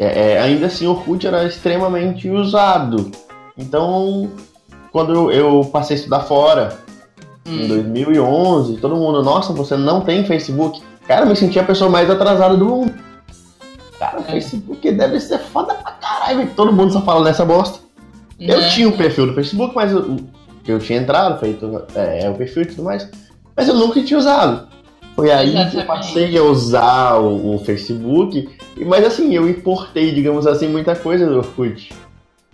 é, 0.01 0.33
é, 0.33 0.41
ainda 0.41 0.67
assim, 0.67 0.87
o 0.87 0.91
Orkut 0.91 1.25
era 1.25 1.45
extremamente 1.45 2.29
usado. 2.29 3.13
Então, 3.57 4.33
quando 4.91 5.13
eu, 5.15 5.31
eu 5.31 5.65
passei 5.73 5.95
a 5.97 5.99
estudar 6.01 6.21
fora, 6.21 6.77
em 7.47 7.65
Hum. 7.65 7.69
2011, 7.69 8.79
todo 8.79 8.97
mundo, 8.97 9.23
nossa, 9.23 9.53
você 9.53 9.77
não 9.77 10.01
tem 10.01 10.25
Facebook? 10.25 10.83
Cara, 11.07 11.23
eu 11.23 11.29
me 11.29 11.37
senti 11.37 11.59
a 11.61 11.65
pessoa 11.65 11.89
mais 11.89 12.11
atrasada 12.11 12.57
do 12.57 12.65
mundo. 12.67 12.95
Cara, 13.99 14.19
o 14.19 14.23
É. 14.23 14.25
Facebook 14.25 14.91
deve 14.91 15.21
ser 15.21 15.39
foda 15.39 15.75
pra 15.75 15.93
caralho. 15.93 16.51
Todo 16.57 16.73
mundo 16.73 16.93
só 16.93 17.01
fala 17.03 17.25
nessa 17.25 17.45
bosta. 17.45 17.79
Eu 18.41 18.61
Né? 18.61 18.69
tinha 18.69 18.89
um 18.89 18.93
perfil 18.97 19.27
do 19.29 19.35
Facebook, 19.35 19.75
mas 19.75 19.91
eu, 19.93 20.17
eu 20.73 20.79
tinha 20.79 20.99
entrado, 20.99 21.39
feito 21.39 21.85
é, 21.95 22.25
é, 22.25 22.31
o 22.31 22.35
perfil 22.35 22.63
e 22.63 22.67
tudo 22.67 22.85
mais, 22.85 23.09
mas 23.57 23.69
eu 23.69 23.75
nunca 23.75 24.03
tinha 24.03 24.19
usado. 24.19 24.69
Foi 25.15 25.31
aí 25.31 25.51
que 25.51 25.57
eu 25.57 25.63
Exatamente. 25.63 25.87
passei 25.87 26.39
a 26.39 26.43
usar 26.43 27.17
o, 27.17 27.55
o 27.55 27.59
Facebook, 27.59 28.49
mas 28.87 29.05
assim, 29.05 29.35
eu 29.35 29.49
importei, 29.49 30.13
digamos 30.13 30.47
assim, 30.47 30.69
muita 30.69 30.95
coisa 30.95 31.27
do 31.27 31.39
Orkut. 31.39 31.93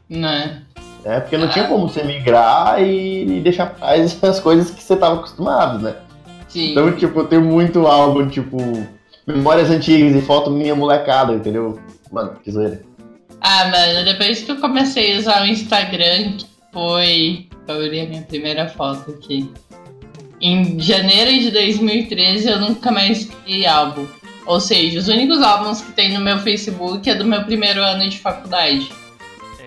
Né? 0.08 0.62
Né? 1.04 1.20
Porque 1.20 1.36
não 1.36 1.48
tinha 1.48 1.66
como 1.68 1.88
você 1.88 2.02
migrar 2.02 2.82
e, 2.82 3.38
e 3.38 3.40
deixar 3.40 3.66
trás 3.74 4.18
as 4.24 4.40
coisas 4.40 4.70
que 4.70 4.82
você 4.82 4.96
tava 4.96 5.16
acostumado, 5.16 5.78
né? 5.78 5.94
Sim. 6.48 6.70
Então, 6.70 6.90
tipo, 6.92 7.20
eu 7.20 7.26
tenho 7.26 7.42
muito 7.42 7.86
álbum, 7.86 8.28
tipo, 8.28 8.56
memórias 9.26 9.70
antigas 9.70 10.16
e 10.16 10.24
foto 10.24 10.50
minha 10.50 10.74
molecada, 10.74 11.34
entendeu? 11.34 11.78
Mano, 12.10 12.36
que 12.42 12.50
zoeira. 12.50 12.80
Ah, 13.40 13.66
mano, 13.66 14.04
depois 14.04 14.42
que 14.42 14.52
eu 14.52 14.56
comecei 14.56 15.14
a 15.14 15.18
usar 15.18 15.42
o 15.42 15.46
Instagram, 15.46 16.36
que 16.38 16.46
foi. 16.72 17.48
Eu 17.66 17.76
abri 17.76 18.00
a 18.00 18.06
minha 18.06 18.22
primeira 18.22 18.68
foto 18.68 19.10
aqui. 19.12 19.50
Em 20.40 20.78
janeiro 20.80 21.30
de 21.32 21.50
2013 21.50 22.48
eu 22.48 22.60
nunca 22.60 22.90
mais 22.92 23.24
criei 23.24 23.66
álbum. 23.66 24.06
Ou 24.46 24.60
seja, 24.60 24.98
os 24.98 25.08
únicos 25.08 25.40
álbuns 25.40 25.80
que 25.80 25.92
tem 25.92 26.12
no 26.12 26.20
meu 26.20 26.38
Facebook 26.38 27.08
é 27.08 27.14
do 27.14 27.24
meu 27.24 27.42
primeiro 27.44 27.80
ano 27.82 28.06
de 28.08 28.18
faculdade. 28.18 28.90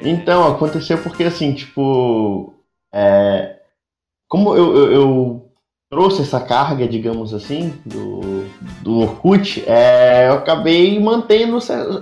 Então, 0.03 0.47
aconteceu 0.47 0.99
porque 0.99 1.23
assim, 1.23 1.53
tipo. 1.53 2.53
é, 2.93 3.55
como 4.29 4.55
eu, 4.55 4.75
eu- 4.75 4.91
eu 4.91 5.51
trouxe 5.89 6.21
essa 6.21 6.39
carga, 6.39 6.87
digamos 6.87 7.33
assim, 7.33 7.73
do, 7.85 8.45
do 8.83 8.99
Orkut, 8.99 9.63
é, 9.65 10.27
eu 10.27 10.33
acabei 10.33 10.99
mantendo. 10.99 11.55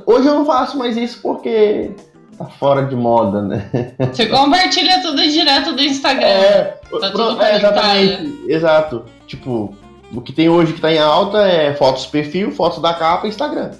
Hoje 0.06 0.28
eu 0.28 0.34
não 0.36 0.46
faço 0.46 0.78
mais 0.78 0.98
isso 0.98 1.22
porque 1.22 1.92
tá 2.38 2.45
fora 2.45 2.86
de 2.86 2.95
moda, 2.95 3.41
né? 3.41 3.69
Você 4.12 4.26
compartilha 4.28 5.02
tudo 5.02 5.21
direto 5.21 5.74
do 5.74 5.82
Instagram. 5.82 6.26
É, 6.28 6.63
Tá 7.00 7.10
pro- 7.12 7.12
tudo 7.12 7.41
é, 7.41 7.56
exatamente. 7.58 8.39
Exato. 8.48 9.06
Tipo, 9.28 9.76
o 10.13 10.21
que 10.21 10.32
tem 10.32 10.48
hoje 10.50 10.74
que 10.74 10.82
tá 10.82 10.91
em 10.93 10.98
alta 11.00 11.39
é 11.48 11.74
fotos 11.74 12.06
perfil, 12.06 12.52
fotos 12.52 12.82
da 12.82 12.93
capa 12.93 13.26
e 13.26 13.30
Instagram. 13.30 13.71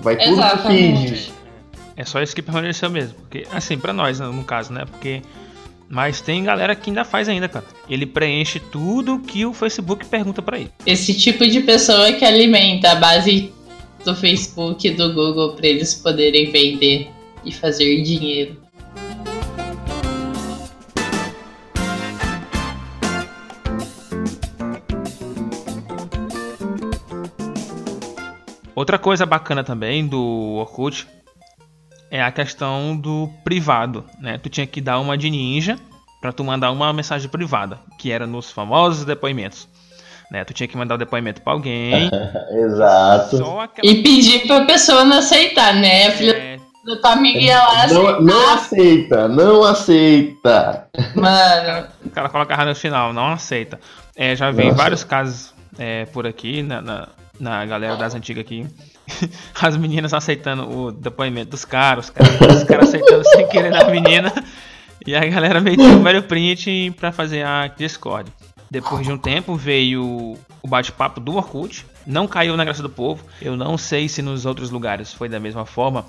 Vai 0.00 0.16
tudo 0.16 0.24
pro 0.36 0.44
Exatamente. 0.44 1.08
feed. 1.08 1.32
É 1.96 2.04
só 2.04 2.20
isso 2.22 2.34
que 2.34 2.42
permaneceu 2.42 2.90
mesmo. 2.90 3.14
Porque, 3.14 3.46
assim, 3.52 3.78
pra 3.78 3.92
nós, 3.92 4.20
né, 4.20 4.26
no 4.26 4.44
caso, 4.44 4.72
né? 4.72 4.84
Porque. 4.90 5.22
Mas 5.88 6.20
tem 6.20 6.42
galera 6.42 6.74
que 6.74 6.90
ainda 6.90 7.04
faz 7.04 7.28
ainda, 7.28 7.48
cara. 7.48 7.64
Ele 7.88 8.04
preenche 8.04 8.58
tudo 8.58 9.20
que 9.20 9.46
o 9.46 9.52
Facebook 9.54 10.04
pergunta 10.06 10.42
pra 10.42 10.58
ele. 10.58 10.70
Esse 10.84 11.14
tipo 11.14 11.46
de 11.46 11.60
pessoa 11.60 12.12
que 12.12 12.24
alimenta 12.24 12.90
a 12.90 12.94
base 12.96 13.52
do 14.04 14.14
Facebook 14.14 14.86
e 14.86 14.90
do 14.90 15.14
Google 15.14 15.52
para 15.52 15.66
eles 15.68 15.94
poderem 15.94 16.50
vender 16.50 17.08
e 17.46 17.52
fazer 17.52 18.02
dinheiro. 18.02 18.66
Outra 28.74 28.98
coisa 28.98 29.24
bacana 29.24 29.64
também 29.64 30.06
do 30.06 30.56
Orkut 30.58 31.06
é 32.10 32.22
a 32.22 32.30
questão 32.30 32.94
do 32.94 33.30
privado, 33.42 34.04
né? 34.20 34.38
Tu 34.38 34.50
tinha 34.50 34.66
que 34.66 34.82
dar 34.82 35.00
uma 35.00 35.16
de 35.16 35.30
ninja 35.30 35.78
pra 36.20 36.30
tu 36.30 36.44
mandar 36.44 36.70
uma 36.70 36.92
mensagem 36.92 37.28
privada, 37.28 37.78
que 37.98 38.12
era 38.12 38.26
nos 38.26 38.50
famosos 38.50 39.04
depoimentos, 39.06 39.66
né? 40.30 40.44
Tu 40.44 40.52
tinha 40.52 40.68
que 40.68 40.76
mandar 40.76 40.96
o 40.96 40.98
depoimento 40.98 41.40
pra 41.40 41.54
alguém, 41.54 42.10
Exato. 42.52 43.36
aquela 43.60 43.90
E 43.90 44.02
pedir 44.02 44.46
pra 44.46 44.66
pessoa 44.66 45.04
não 45.04 45.18
aceitar, 45.18 45.74
né? 45.74 46.08
A 46.08 46.12
filha 46.12 46.32
é, 46.32 46.45
da 46.86 46.96
tua 46.96 47.12
amiga 47.12 47.54
lá 47.56 47.86
Não, 47.88 48.20
não 48.20 48.54
aceitar. 48.54 48.54
aceita, 48.54 49.28
não 49.28 49.62
aceita. 49.64 50.88
Mano, 51.14 51.88
o 52.04 52.10
cara 52.10 52.28
colocava 52.28 52.64
no 52.64 52.74
final, 52.74 53.12
não 53.12 53.32
aceita. 53.32 53.80
É, 54.14 54.34
já 54.36 54.50
vi 54.50 54.64
Nossa. 54.64 54.76
vários 54.76 55.04
casos 55.04 55.54
é, 55.78 56.06
por 56.06 56.26
aqui, 56.26 56.62
na, 56.62 56.80
na, 56.80 57.08
na 57.38 57.66
galera 57.66 57.96
das 57.96 58.14
antigas 58.14 58.42
aqui. 58.44 58.66
As 59.60 59.76
meninas 59.76 60.14
aceitando 60.14 60.68
o 60.70 60.92
depoimento 60.92 61.50
dos 61.50 61.64
caras, 61.64 62.06
os 62.06 62.10
caras, 62.10 62.56
os 62.56 62.64
caras 62.64 62.88
aceitando 62.88 63.24
sem 63.28 63.48
querer 63.48 63.72
da 63.72 63.88
menina. 63.90 64.32
E 65.06 65.14
a 65.14 65.24
galera 65.24 65.60
meteu 65.60 65.98
o 65.98 66.02
velho 66.02 66.22
print 66.22 66.92
pra 66.98 67.12
fazer 67.12 67.44
a 67.44 67.68
Discord. 67.68 68.32
Depois 68.70 69.06
de 69.06 69.12
um 69.12 69.18
tempo 69.18 69.54
veio 69.54 70.36
o 70.62 70.68
bate-papo 70.68 71.20
do 71.20 71.36
Orkut. 71.36 71.86
Não 72.04 72.26
caiu 72.26 72.56
na 72.56 72.64
graça 72.64 72.82
do 72.82 72.90
povo. 72.90 73.24
Eu 73.40 73.56
não 73.56 73.78
sei 73.78 74.08
se 74.08 74.20
nos 74.22 74.44
outros 74.44 74.70
lugares 74.70 75.12
foi 75.12 75.28
da 75.28 75.38
mesma 75.38 75.64
forma. 75.64 76.04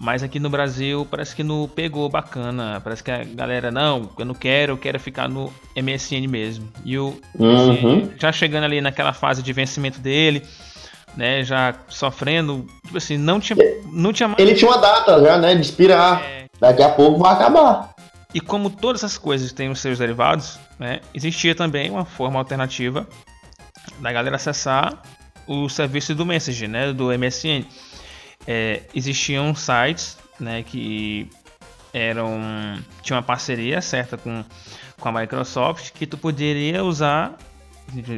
Mas 0.00 0.22
aqui 0.22 0.38
no 0.38 0.48
Brasil 0.48 1.06
parece 1.10 1.34
que 1.34 1.42
não 1.42 1.68
pegou 1.68 2.08
bacana. 2.08 2.80
Parece 2.82 3.02
que 3.02 3.10
a 3.10 3.24
galera, 3.24 3.70
não, 3.70 4.08
eu 4.16 4.24
não 4.24 4.34
quero, 4.34 4.72
eu 4.72 4.76
quero 4.78 4.98
ficar 5.00 5.28
no 5.28 5.52
MSN 5.76 6.26
mesmo. 6.28 6.68
E 6.84 6.96
o 6.96 7.18
Uhum. 7.38 8.10
já 8.18 8.30
chegando 8.30 8.64
ali 8.64 8.80
naquela 8.80 9.12
fase 9.12 9.42
de 9.42 9.52
vencimento 9.52 9.98
dele, 10.00 10.44
né? 11.16 11.42
Já 11.42 11.74
sofrendo. 11.88 12.64
Tipo 12.84 12.98
assim, 12.98 13.16
não 13.16 13.40
tinha, 13.40 13.56
não 13.92 14.12
tinha 14.12 14.28
mais. 14.28 14.38
Ele 14.38 14.54
tinha 14.54 14.70
uma 14.70 14.78
data 14.78 15.20
já, 15.20 15.36
né? 15.36 15.54
De 15.54 15.60
expirar. 15.62 16.22
É. 16.22 16.44
Daqui 16.60 16.82
a 16.82 16.88
pouco 16.90 17.18
vai 17.18 17.32
acabar. 17.32 17.90
E 18.34 18.40
como 18.40 18.68
todas 18.70 19.02
essas 19.02 19.16
coisas 19.18 19.52
têm 19.52 19.70
os 19.70 19.80
seus 19.80 19.98
derivados, 19.98 20.58
né, 20.78 21.00
existia 21.14 21.54
também 21.54 21.90
uma 21.90 22.04
forma 22.04 22.38
alternativa 22.38 23.06
da 24.00 24.12
galera 24.12 24.36
acessar 24.36 25.02
o 25.46 25.66
serviço 25.68 26.14
do 26.14 26.26
Message, 26.26 26.68
né, 26.68 26.92
do 26.92 27.10
MSN. 27.10 27.64
É, 28.50 28.80
existiam 28.94 29.54
sites 29.54 30.16
né, 30.40 30.62
que 30.62 31.28
eram 31.92 32.40
tinha 33.02 33.16
uma 33.16 33.22
parceria 33.22 33.82
certa 33.82 34.16
com, 34.16 34.42
com 34.98 35.08
a 35.10 35.12
Microsoft 35.20 35.90
que 35.92 36.06
tu 36.06 36.16
poderia 36.16 36.82
usar 36.82 37.36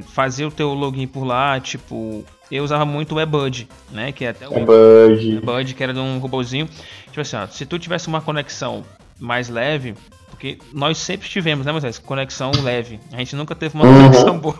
fazer 0.09 0.45
o 0.45 0.51
teu 0.51 0.73
login 0.75 1.07
por 1.07 1.25
lá, 1.25 1.59
tipo, 1.61 2.25
eu 2.51 2.63
usava 2.65 2.85
muito 2.85 3.13
o 3.13 3.17
Webud, 3.19 3.69
né, 3.91 4.11
que 4.13 4.25
é 4.25 4.29
até 4.31 4.49
o 4.49 4.53
É 4.55 4.65
Bud. 4.65 5.41
Bud, 5.41 5.75
que 5.75 5.83
era 5.83 5.93
de 5.95 5.99
um 6.01 6.19
robozinho. 6.19 6.69
Tipo 7.07 7.21
assim, 7.21 7.37
ó, 7.37 7.47
se 7.47 7.65
tu 7.67 7.79
tivesse 7.79 8.09
uma 8.09 8.21
conexão 8.21 8.85
mais 9.19 9.49
leve, 9.49 9.95
porque 10.31 10.59
nós 10.73 10.99
sempre 10.99 11.29
tivemos, 11.29 11.65
né, 11.67 11.73
Moisés? 11.73 11.99
Conexão 11.99 12.51
leve. 12.63 12.99
A 13.13 13.19
gente 13.19 13.37
nunca 13.37 13.55
teve 13.55 13.75
uma 13.77 13.85
Uhum. 13.87 14.03
conexão 14.03 14.39
boa. 14.39 14.57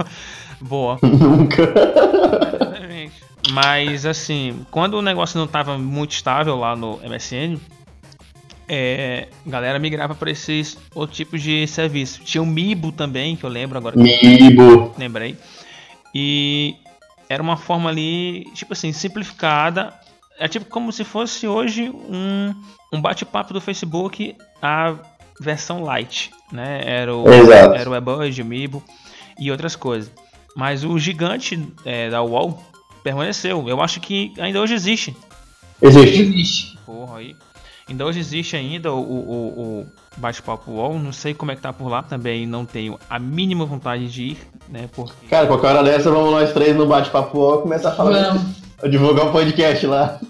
boa. 0.61 0.99
Nunca. 1.03 1.73
Mas 3.53 4.07
assim, 4.07 4.65
quando 4.71 4.95
o 4.95 5.03
negócio 5.03 5.39
não 5.39 5.47
estava 5.47 5.77
muito 5.79 6.13
estável 6.13 6.57
lá 6.57 6.77
no 6.77 6.99
MSN, 6.99 7.59
é, 8.69 9.27
a 9.45 9.51
galera 9.51 9.79
migrava 9.79 10.15
para 10.15 10.31
esses 10.31 10.79
outros 10.95 11.17
tipos 11.17 11.43
de 11.43 11.67
serviço. 11.67 12.21
Tinha 12.23 12.41
o 12.41 12.47
Mibo 12.47 12.93
também, 12.93 13.35
que 13.35 13.45
eu 13.45 13.51
lembro 13.51 13.77
agora. 13.77 13.97
Mibo. 13.97 14.95
lembrei. 14.97 15.37
E 16.15 16.77
era 17.29 17.43
uma 17.43 17.57
forma 17.57 17.91
ali, 17.91 18.45
tipo 18.55 18.73
assim, 18.73 18.93
simplificada. 18.93 19.93
É 20.39 20.47
tipo 20.47 20.67
como 20.67 20.93
se 20.93 21.05
fosse 21.05 21.47
hoje 21.47 21.91
um, 21.91 22.55
um 22.93 23.01
bate-papo 23.01 23.53
do 23.53 23.61
Facebook, 23.61 24.37
a 24.63 24.95
versão 25.41 25.83
light, 25.83 26.31
né? 26.53 26.81
Era 26.85 27.15
o, 27.15 27.29
Exato. 27.29 27.75
era 27.75 27.91
o 27.91 27.93
Webud, 27.93 28.41
o 28.41 28.45
Mibo 28.45 28.83
e 29.39 29.51
outras 29.51 29.75
coisas. 29.75 30.13
Mas 30.57 30.85
o 30.85 30.99
gigante 30.99 31.61
é, 31.85 32.09
da 32.09 32.23
UOL 32.23 32.63
permaneceu. 33.03 33.69
Eu 33.69 33.81
acho 33.81 34.01
que 34.01 34.33
ainda 34.39 34.61
hoje 34.61 34.75
existe. 34.75 35.17
Existe. 35.81 36.21
existe. 36.23 36.79
Porra, 36.85 37.19
aí. 37.19 37.37
Ainda 37.89 38.07
hoje 38.07 38.21
existe 38.21 38.55
ainda 38.55 38.93
o, 38.93 39.01
o, 39.01 39.81
o 39.81 39.87
bate-papo 40.17 40.71
UOL. 40.71 40.99
Não 40.99 41.13
sei 41.13 41.35
como 41.35 41.51
é 41.51 41.57
que 41.57 41.63
tá 41.63 41.73
por 41.73 41.89
lá. 41.89 42.03
Também 42.03 42.47
não 42.47 42.65
tenho 42.65 42.99
a 43.09 43.19
mínima 43.19 43.65
vontade 43.65 44.09
de 44.09 44.23
ir, 44.23 44.39
né? 44.69 44.89
Porque 44.95 45.27
Cara, 45.29 45.47
qualquer 45.49 45.69
hora 45.69 45.83
dessa, 45.83 46.11
vamos 46.11 46.31
nós 46.31 46.53
três 46.53 46.77
no 46.77 46.87
bate-papo 46.87 47.39
ó, 47.39 47.59
começar 47.59 47.91
a 47.91 47.93
falar. 47.93 48.35
Vamos, 48.35 48.61
Divulgar 48.91 49.27
um 49.27 49.33
podcast 49.33 49.87
lá. 49.87 50.21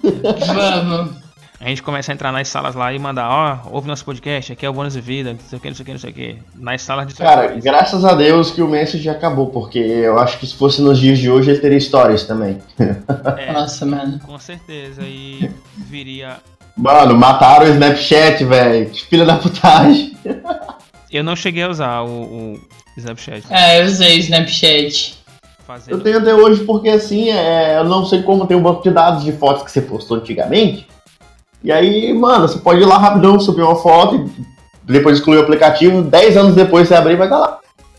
vamos. 0.82 1.19
A 1.60 1.68
gente 1.68 1.82
começa 1.82 2.10
a 2.10 2.14
entrar 2.14 2.32
nas 2.32 2.48
salas 2.48 2.74
lá 2.74 2.90
e 2.90 2.98
mandar, 2.98 3.28
ó, 3.28 3.70
ouve 3.70 3.86
nosso 3.86 4.02
podcast, 4.02 4.50
aqui 4.50 4.64
é 4.64 4.70
o 4.70 4.72
Bônus 4.72 4.94
de 4.94 5.00
Vida, 5.02 5.34
não 5.34 5.40
sei 5.40 5.58
o 5.58 5.60
que, 5.60 5.68
não 5.68 5.74
sei 5.74 5.82
o 5.82 5.86
que, 5.86 5.92
não 5.92 6.00
sei 6.00 6.10
o 6.10 6.14
que. 6.14 6.38
Nas 6.54 6.80
salas 6.80 7.06
de 7.06 7.14
Cara, 7.14 7.48
graças 7.62 8.02
a 8.02 8.14
Deus 8.14 8.50
que 8.50 8.62
o 8.62 8.68
Message 8.68 9.06
acabou, 9.10 9.48
porque 9.48 9.78
eu 9.78 10.18
acho 10.18 10.38
que 10.38 10.46
se 10.46 10.54
fosse 10.56 10.80
nos 10.80 10.98
dias 10.98 11.18
de 11.18 11.30
hoje 11.30 11.50
ele 11.50 11.58
teria 11.58 11.76
histórias 11.76 12.24
também. 12.24 12.58
É, 13.36 13.52
Nossa, 13.52 13.84
mano. 13.84 14.18
com 14.20 14.38
certeza. 14.38 15.02
E 15.02 15.50
viria. 15.76 16.38
Mano, 16.76 17.16
mataram 17.16 17.66
o 17.66 17.68
Snapchat, 17.68 18.44
velho. 18.44 18.88
Que 18.90 19.04
filha 19.06 19.24
da 19.24 19.36
putagem. 19.36 20.16
Eu 21.10 21.24
não 21.24 21.34
cheguei 21.34 21.64
a 21.64 21.68
usar 21.68 22.02
o, 22.02 22.54
o 22.54 22.60
Snapchat. 22.96 23.44
É, 23.50 23.80
eu 23.80 23.84
usei 23.84 24.16
o 24.16 24.20
Snapchat. 24.20 25.18
Fazendo. 25.66 25.96
Eu 25.96 26.00
tenho 26.00 26.18
até 26.18 26.32
hoje 26.32 26.64
porque 26.64 26.88
assim, 26.88 27.30
é, 27.30 27.78
eu 27.78 27.84
não 27.84 28.06
sei 28.06 28.22
como 28.22 28.46
tem 28.46 28.56
um 28.56 28.62
banco 28.62 28.82
de 28.82 28.90
dados 28.90 29.24
de 29.24 29.32
fotos 29.32 29.64
que 29.64 29.70
você 29.72 29.82
postou 29.82 30.18
antigamente. 30.18 30.86
E 31.62 31.70
aí, 31.70 32.12
mano, 32.12 32.48
você 32.48 32.58
pode 32.58 32.80
ir 32.80 32.86
lá 32.86 32.96
rapidão, 32.98 33.38
subir 33.38 33.62
uma 33.62 33.76
foto 33.76 34.16
e 34.86 34.92
depois 34.92 35.18
excluir 35.18 35.36
o 35.38 35.42
aplicativo, 35.42 36.02
10 36.02 36.36
anos 36.36 36.54
depois 36.54 36.88
você 36.88 36.94
abrir 36.94 37.14
e 37.14 37.16
vai 37.16 37.26
estar 37.26 37.38
lá. 37.38 37.58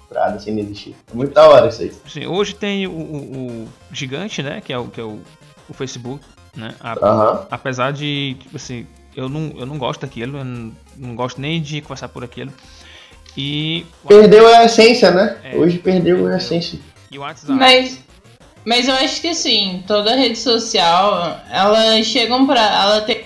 Pra 0.09 0.25
assim 0.25 0.51
não 0.51 0.59
existir. 0.59 0.95
É 1.11 1.15
muito 1.15 1.33
da 1.33 1.47
hora 1.47 1.67
isso 1.69 1.81
aí. 1.81 1.91
Assim, 2.05 2.25
hoje 2.25 2.53
tem 2.55 2.85
o, 2.87 2.91
o- 2.91 3.63
o 3.63 3.67
gigante, 3.93 4.41
né? 4.43 4.61
Que 4.63 4.73
é 4.73 4.77
o, 4.77 4.85
que 4.87 4.99
é 4.99 5.03
o, 5.03 5.19
o 5.69 5.73
Facebook, 5.73 6.21
né? 6.55 6.73
A- 6.81 6.97
Aham. 7.01 7.45
apesar 7.49 7.93
de, 7.93 8.35
tipo 8.41 8.57
assim, 8.57 8.85
eu 9.15 9.29
não, 9.29 9.53
eu 9.57 9.65
não 9.65 9.77
gosto 9.77 10.01
daquilo, 10.01 10.39
eu 10.39 10.43
não, 10.43 10.71
não 10.97 11.15
gosto 11.15 11.39
nem 11.39 11.61
de 11.61 11.79
conversar 11.81 12.09
por 12.09 12.23
aquilo. 12.25 12.51
E, 13.37 13.85
Perdeu 14.07 14.45
a 14.53 14.65
essência, 14.65 15.11
né? 15.11 15.37
É. 15.43 15.55
Hoje 15.55 15.77
perdeu 15.77 16.27
a 16.27 16.35
essência. 16.37 16.77
e 17.09 17.17
o 17.17 17.21
WhatsApp. 17.21 17.53
Mas, 17.53 17.97
mas 18.65 18.89
eu 18.89 18.95
acho 18.95 19.21
que 19.21 19.29
assim, 19.29 19.81
toda 19.87 20.13
rede 20.15 20.37
social, 20.37 21.39
elas 21.49 22.05
chegam 22.05 22.45
pra. 22.45 22.59
Ela 22.59 23.01
tem 23.01 23.20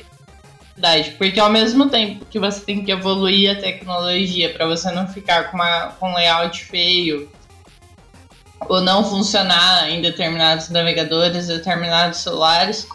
porque 1.17 1.39
ao 1.39 1.49
mesmo 1.49 1.89
tempo 1.89 2.25
que 2.25 2.39
você 2.39 2.59
tem 2.61 2.83
que 2.83 2.91
evoluir 2.91 3.51
a 3.51 3.55
tecnologia 3.55 4.49
pra 4.53 4.65
você 4.65 4.91
não 4.91 5.07
ficar 5.07 5.51
com, 5.51 5.57
uma, 5.57 5.87
com 5.99 6.09
um 6.09 6.15
layout 6.15 6.63
feio 6.65 7.29
ou 8.67 8.81
não 8.81 9.03
funcionar 9.03 9.89
em 9.89 10.01
determinados 10.01 10.69
navegadores, 10.69 11.47
determinados 11.47 12.19
celulares, 12.19 12.87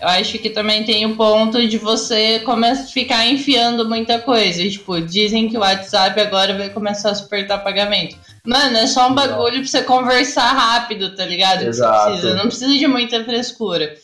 eu 0.00 0.08
acho 0.08 0.38
que 0.38 0.50
também 0.50 0.84
tem 0.84 1.06
o 1.06 1.16
ponto 1.16 1.66
de 1.66 1.78
você 1.78 2.40
começar 2.40 2.82
a 2.82 2.86
ficar 2.86 3.26
enfiando 3.26 3.88
muita 3.88 4.18
coisa. 4.18 4.68
Tipo, 4.68 5.00
dizem 5.00 5.48
que 5.48 5.56
o 5.56 5.60
WhatsApp 5.60 6.20
agora 6.20 6.56
vai 6.56 6.68
começar 6.68 7.10
a 7.10 7.14
suportar 7.14 7.58
pagamento. 7.58 8.16
Mano, 8.44 8.76
é 8.76 8.86
só 8.86 9.08
um 9.08 9.14
bagulho 9.14 9.60
pra 9.60 9.66
você 9.66 9.82
conversar 9.82 10.52
rápido, 10.52 11.14
tá 11.16 11.24
ligado? 11.24 11.62
Exato. 11.62 12.10
precisa. 12.10 12.34
Não 12.34 12.46
precisa 12.46 12.78
de 12.78 12.86
muita 12.86 13.24
frescura. 13.24 13.94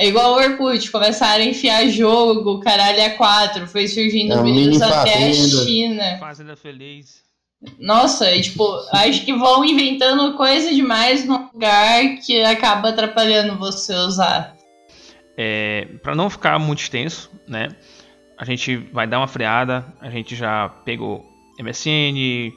É 0.00 0.06
igual 0.06 0.32
o 0.32 0.36
Orkut, 0.36 0.90
começaram 0.90 1.44
a 1.44 1.46
enfiar 1.46 1.86
jogo, 1.88 2.58
caralho, 2.60 3.04
a 3.04 3.10
4, 3.10 3.66
foi 3.66 3.86
surgindo 3.86 4.32
É, 4.32 4.42
vídeos 4.42 4.78
mini 4.78 4.82
até 4.82 5.28
a. 5.28 5.32
China. 5.34 6.16
Fazenda 6.18 6.56
Feliz. 6.56 7.22
Nossa, 7.78 8.34
e, 8.34 8.40
tipo, 8.40 8.64
acho 8.92 9.26
que 9.26 9.34
vão 9.34 9.62
inventando 9.62 10.38
coisa 10.38 10.72
demais 10.72 11.26
num 11.26 11.50
lugar 11.52 12.16
que 12.24 12.40
acaba 12.40 12.88
atrapalhando 12.88 13.58
você 13.58 13.94
usar. 13.94 14.56
É, 15.36 15.86
para 16.02 16.14
não 16.14 16.30
ficar 16.30 16.58
muito 16.58 16.80
extenso, 16.80 17.30
né? 17.46 17.68
A 18.38 18.46
gente 18.46 18.78
vai 18.94 19.06
dar 19.06 19.18
uma 19.18 19.28
freada. 19.28 19.84
A 20.00 20.08
gente 20.08 20.34
já 20.34 20.70
pegou 20.82 21.26
MSN, 21.58 22.54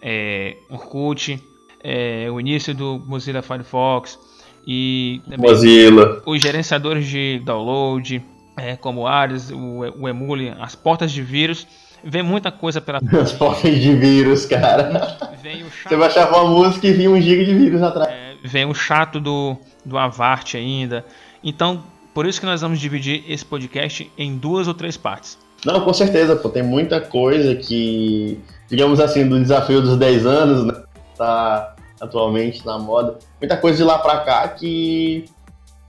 é, 0.00 0.56
Orkut, 0.70 1.38
é, 1.84 2.30
o 2.30 2.40
início 2.40 2.74
do 2.74 2.98
Mozilla 3.06 3.42
Firefox 3.42 4.18
e 4.66 5.20
Mozilla. 5.38 6.22
os 6.26 6.42
gerenciadores 6.42 7.06
de 7.06 7.40
download, 7.44 8.22
é, 8.56 8.74
como 8.76 9.02
o 9.02 9.06
Ares, 9.06 9.50
o, 9.50 9.80
o 10.00 10.08
Emule, 10.08 10.52
as 10.60 10.74
portas 10.74 11.12
de 11.12 11.22
vírus. 11.22 11.66
Vem 12.04 12.22
muita 12.22 12.50
coisa 12.52 12.80
pela 12.80 13.00
As 13.20 13.32
portas 13.32 13.74
de 13.80 13.94
vírus, 13.94 14.44
cara. 14.46 15.18
vem 15.42 15.62
o 15.62 15.70
chato, 15.70 15.88
Você 15.88 15.96
baixava 15.96 16.42
uma 16.42 16.50
música 16.50 16.86
e 16.86 16.92
vinha 16.92 17.10
um 17.10 17.20
giga 17.20 17.44
de 17.44 17.54
vírus 17.54 17.82
atrás. 17.82 18.08
é, 18.10 18.34
vem 18.44 18.64
o 18.66 18.74
chato 18.74 19.18
do, 19.20 19.56
do 19.84 19.96
Avart 19.98 20.54
ainda. 20.54 21.04
Então, 21.42 21.82
por 22.14 22.26
isso 22.26 22.40
que 22.40 22.46
nós 22.46 22.60
vamos 22.60 22.78
dividir 22.80 23.24
esse 23.28 23.44
podcast 23.44 24.10
em 24.16 24.36
duas 24.36 24.68
ou 24.68 24.74
três 24.74 24.96
partes. 24.96 25.38
Não, 25.64 25.80
com 25.80 25.92
certeza, 25.92 26.36
pô. 26.36 26.48
Tem 26.48 26.62
muita 26.62 27.00
coisa 27.00 27.56
que, 27.56 28.38
digamos 28.68 29.00
assim, 29.00 29.26
do 29.28 29.40
desafio 29.40 29.80
dos 29.80 29.96
10 29.96 30.26
anos, 30.26 30.64
né? 30.64 30.82
Tá 31.16 31.74
atualmente 32.00 32.64
na 32.64 32.78
moda. 32.78 33.18
Muita 33.40 33.56
coisa 33.56 33.76
de 33.78 33.84
lá 33.84 33.98
pra 33.98 34.18
cá 34.20 34.46
que 34.48 35.24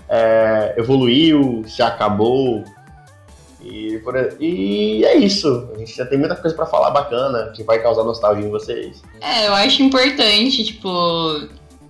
é, 0.10 0.76
evoluiu, 0.78 1.64
se 1.68 1.82
acabou. 1.82 2.64
E, 3.62 3.98
por- 4.00 4.38
e 4.40 5.04
é 5.04 5.16
isso. 5.18 5.70
A 5.76 5.78
gente 5.80 5.96
já 5.96 6.06
tem 6.06 6.18
muita 6.18 6.36
coisa 6.36 6.56
pra 6.56 6.66
falar 6.66 6.92
bacana, 6.92 7.52
que 7.56 7.64
vai 7.64 7.80
causar 7.82 8.04
nostalgia 8.04 8.46
em 8.46 8.50
vocês. 8.50 9.02
É, 9.20 9.48
eu 9.48 9.54
acho 9.54 9.82
importante, 9.84 10.64
tipo, 10.64 10.88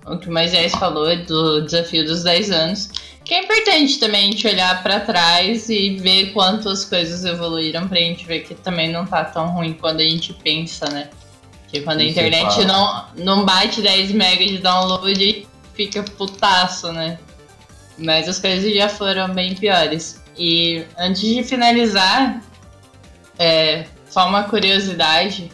o 0.06 0.18
que 0.18 0.28
o 0.28 0.32
Moisés 0.32 0.72
falou 0.72 1.14
do 1.24 1.60
desafio 1.62 2.04
dos 2.04 2.24
10 2.24 2.50
anos. 2.50 2.90
Que 3.24 3.34
é 3.34 3.42
importante 3.44 4.00
também 4.00 4.20
a 4.22 4.32
gente 4.32 4.46
olhar 4.46 4.82
pra 4.82 5.00
trás 5.00 5.68
e 5.68 5.98
ver 5.98 6.32
quantas 6.32 6.86
coisas 6.86 7.26
evoluíram 7.26 7.86
pra 7.86 7.98
gente 7.98 8.24
ver 8.26 8.40
que 8.40 8.54
também 8.54 8.90
não 8.90 9.04
tá 9.04 9.22
tão 9.22 9.48
ruim 9.52 9.74
quando 9.74 10.00
a 10.00 10.04
gente 10.04 10.32
pensa, 10.32 10.88
né? 10.88 11.10
Porque 11.68 11.82
quando 11.82 12.00
a 12.00 12.04
internet 12.04 12.64
não, 12.64 13.04
não 13.14 13.44
bate 13.44 13.82
10 13.82 14.12
MB 14.12 14.46
de 14.46 14.58
download, 14.58 15.46
fica 15.74 16.02
putaço, 16.02 16.90
né? 16.92 17.18
Mas 17.98 18.26
as 18.26 18.38
coisas 18.38 18.74
já 18.74 18.88
foram 18.88 19.34
bem 19.34 19.54
piores. 19.54 20.24
E 20.34 20.82
antes 20.96 21.20
de 21.20 21.42
finalizar, 21.42 22.42
é, 23.38 23.84
só 24.08 24.26
uma 24.26 24.44
curiosidade. 24.44 25.52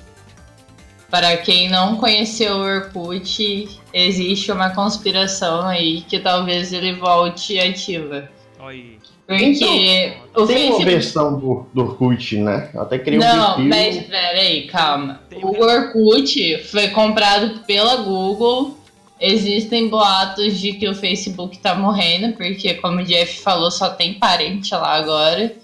Para 1.11 1.37
quem 1.37 1.69
não 1.69 1.97
conheceu 1.97 2.59
o 2.59 2.61
Orkut, 2.61 3.81
existe 3.93 4.53
uma 4.53 4.71
conspiração 4.71 5.67
aí 5.67 6.03
que 6.03 6.21
talvez 6.21 6.73
ele 6.73 6.93
volte 6.93 7.59
ativa. 7.59 8.31
Oi. 8.61 8.99
Porque 9.27 10.13
o 10.35 10.47
Tem 10.47 10.69
uma 10.69 10.77
Facebook. 10.79 10.85
versão 10.85 11.39
do, 11.39 11.67
do 11.73 11.83
Orkut, 11.83 12.37
né? 12.37 12.71
Eu 12.75 12.83
até 12.83 12.99
criei 12.99 13.19
um 13.19 13.23
Não, 13.23 13.55
perfil. 13.55 13.69
mas 13.69 13.97
peraí, 14.07 14.67
calma. 14.67 15.21
O? 15.43 15.65
Orkut 15.65 16.59
foi 16.71 16.89
comprado 16.89 17.61
pela 17.67 17.97
Google. 17.97 18.77
Existem 19.19 19.89
boatos 19.89 20.59
de 20.59 20.75
que 20.75 20.87
o 20.89 20.95
Facebook 20.95 21.57
tá 21.59 21.75
morrendo, 21.75 22.35
porque, 22.37 22.75
como 22.75 23.01
o 23.01 23.05
Jeff 23.05 23.41
falou, 23.41 23.71
só 23.71 23.89
tem 23.91 24.15
parente 24.15 24.75
lá 24.75 24.95
agora. 24.97 25.55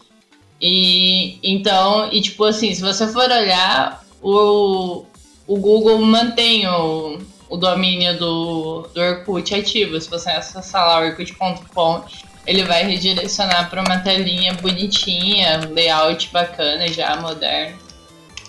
E 0.60 1.38
então, 1.42 2.08
e 2.12 2.20
tipo 2.22 2.44
assim, 2.44 2.72
se 2.74 2.80
você 2.80 3.06
for 3.08 3.30
olhar, 3.30 4.04
o, 4.22 5.04
o 5.46 5.56
Google 5.58 5.98
mantém 5.98 6.66
o, 6.66 7.18
o 7.50 7.56
domínio 7.56 8.18
do, 8.18 8.88
do 8.94 9.00
Orkut 9.00 9.54
ativo. 9.54 10.00
Se 10.00 10.08
você 10.08 10.30
acessar 10.30 10.86
lá 10.86 11.00
orkut.com, 11.00 12.04
ele 12.50 12.64
vai 12.64 12.82
redirecionar 12.82 13.70
para 13.70 13.80
uma 13.80 13.98
telinha 14.00 14.52
bonitinha, 14.54 15.60
layout 15.72 16.30
bacana 16.32 16.88
já, 16.88 17.14
moderno. 17.14 17.78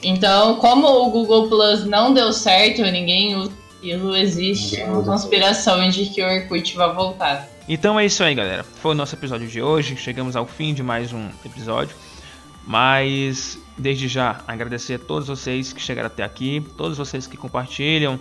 Então, 0.02 0.56
como 0.56 0.88
o 0.88 1.12
Google 1.12 1.48
Plus 1.48 1.86
não 1.86 2.12
deu 2.12 2.34
certo, 2.34 2.82
ninguém 2.82 3.36
usa 3.36 3.52
aquilo, 3.78 4.16
existe 4.16 4.78
Ninguém 4.78 4.92
uma 4.92 5.04
conspiração 5.04 5.88
de 5.88 6.08
que 6.08 6.20
o 6.20 6.26
Orkut 6.26 6.76
vai 6.76 6.92
voltar. 6.96 7.48
Então 7.70 8.00
é 8.00 8.04
isso 8.04 8.24
aí, 8.24 8.34
galera. 8.34 8.64
Foi 8.64 8.94
o 8.94 8.96
nosso 8.96 9.14
episódio 9.14 9.48
de 9.48 9.62
hoje. 9.62 9.96
Chegamos 9.96 10.36
ao 10.36 10.48
fim 10.48 10.74
de 10.74 10.82
mais 10.82 11.14
um 11.14 11.30
episódio. 11.46 11.96
Mas 12.66 13.60
desde 13.78 14.08
já 14.08 14.42
agradecer 14.48 14.96
a 14.96 15.00
todos 15.00 15.28
vocês 15.28 15.72
que 15.72 15.82
chegaram 15.82 16.08
até 16.08 16.24
aqui, 16.24 16.66
todos 16.76 16.98
vocês 16.98 17.28
que 17.28 17.38
compartilham 17.38 18.20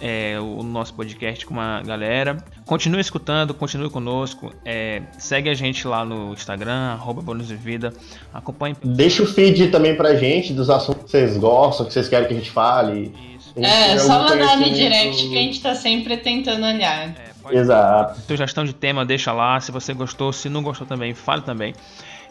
é, 0.00 0.38
o 0.40 0.62
nosso 0.62 0.94
podcast 0.94 1.44
com 1.46 1.54
uma 1.54 1.82
galera. 1.82 2.36
Continue 2.64 3.00
escutando, 3.00 3.52
continue 3.54 3.90
conosco. 3.90 4.52
é, 4.64 5.02
segue 5.18 5.48
a 5.50 5.54
gente 5.54 5.86
lá 5.86 6.04
no 6.04 6.32
Instagram, 6.32 6.92
arroba 6.92 7.20
Bônus 7.22 7.46
de 7.48 7.56
Vida. 7.56 7.92
Acompanhe. 8.32 8.76
Deixa 8.84 9.22
o 9.22 9.26
feed 9.26 9.68
também 9.68 9.96
pra 9.96 10.14
gente 10.16 10.52
dos 10.52 10.70
assuntos 10.70 11.04
que 11.04 11.10
vocês 11.10 11.36
gostam, 11.36 11.86
que 11.86 11.92
vocês 11.92 12.08
querem 12.08 12.28
que 12.28 12.34
a 12.34 12.36
gente 12.36 12.50
fale. 12.50 13.12
A 13.56 13.60
gente 13.60 13.66
É, 13.66 13.98
só 13.98 14.22
mandar 14.22 14.56
no 14.58 14.70
direct 14.70 15.28
que 15.28 15.38
a 15.38 15.42
gente 15.42 15.60
tá 15.60 15.74
sempre 15.74 16.16
tentando 16.16 16.64
olhar. 16.64 17.08
É, 17.08 17.14
pode- 17.42 17.56
Exato. 17.56 18.20
Sugestão 18.26 18.64
de 18.64 18.72
tema, 18.72 19.04
deixa 19.04 19.32
lá. 19.32 19.60
Se 19.60 19.72
você 19.72 19.92
gostou, 19.92 20.32
se 20.32 20.48
não 20.48 20.62
gostou 20.62 20.86
também, 20.86 21.14
fale 21.14 21.42
também. 21.42 21.74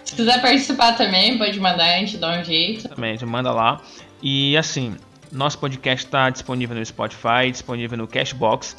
Se 0.06 0.16
quiser 0.16 0.42
participar 0.42 0.94
também, 0.94 1.38
pode 1.38 1.60
mandar, 1.60 1.84
a 1.96 2.00
gente 2.00 2.18
dá 2.18 2.40
um 2.40 2.44
jeito. 2.44 2.88
também, 2.90 3.18
já 3.18 3.28
manda 3.28 3.52
lá. 3.52 3.82
E 4.24 4.58
assim, 4.58 4.96
nosso 5.32 5.58
podcast 5.60 6.06
está 6.06 6.30
disponível 6.30 6.76
no 6.76 6.86
Spotify, 6.86 7.52
disponível 7.52 7.98
no 7.98 8.08
Cashbox 8.08 8.76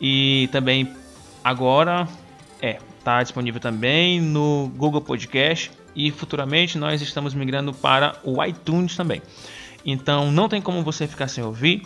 e 0.00 0.48
também 0.52 0.92
agora 1.42 2.08
é, 2.60 2.78
tá 3.02 3.22
disponível 3.22 3.60
também 3.60 4.20
no 4.20 4.70
Google 4.76 5.00
Podcast 5.00 5.70
e 5.94 6.10
futuramente 6.10 6.78
nós 6.78 7.00
estamos 7.00 7.34
migrando 7.34 7.72
para 7.72 8.16
o 8.22 8.42
iTunes 8.44 8.96
também. 8.96 9.22
Então 9.84 10.30
não 10.30 10.48
tem 10.48 10.60
como 10.60 10.82
você 10.82 11.06
ficar 11.06 11.28
sem 11.28 11.42
ouvir 11.42 11.82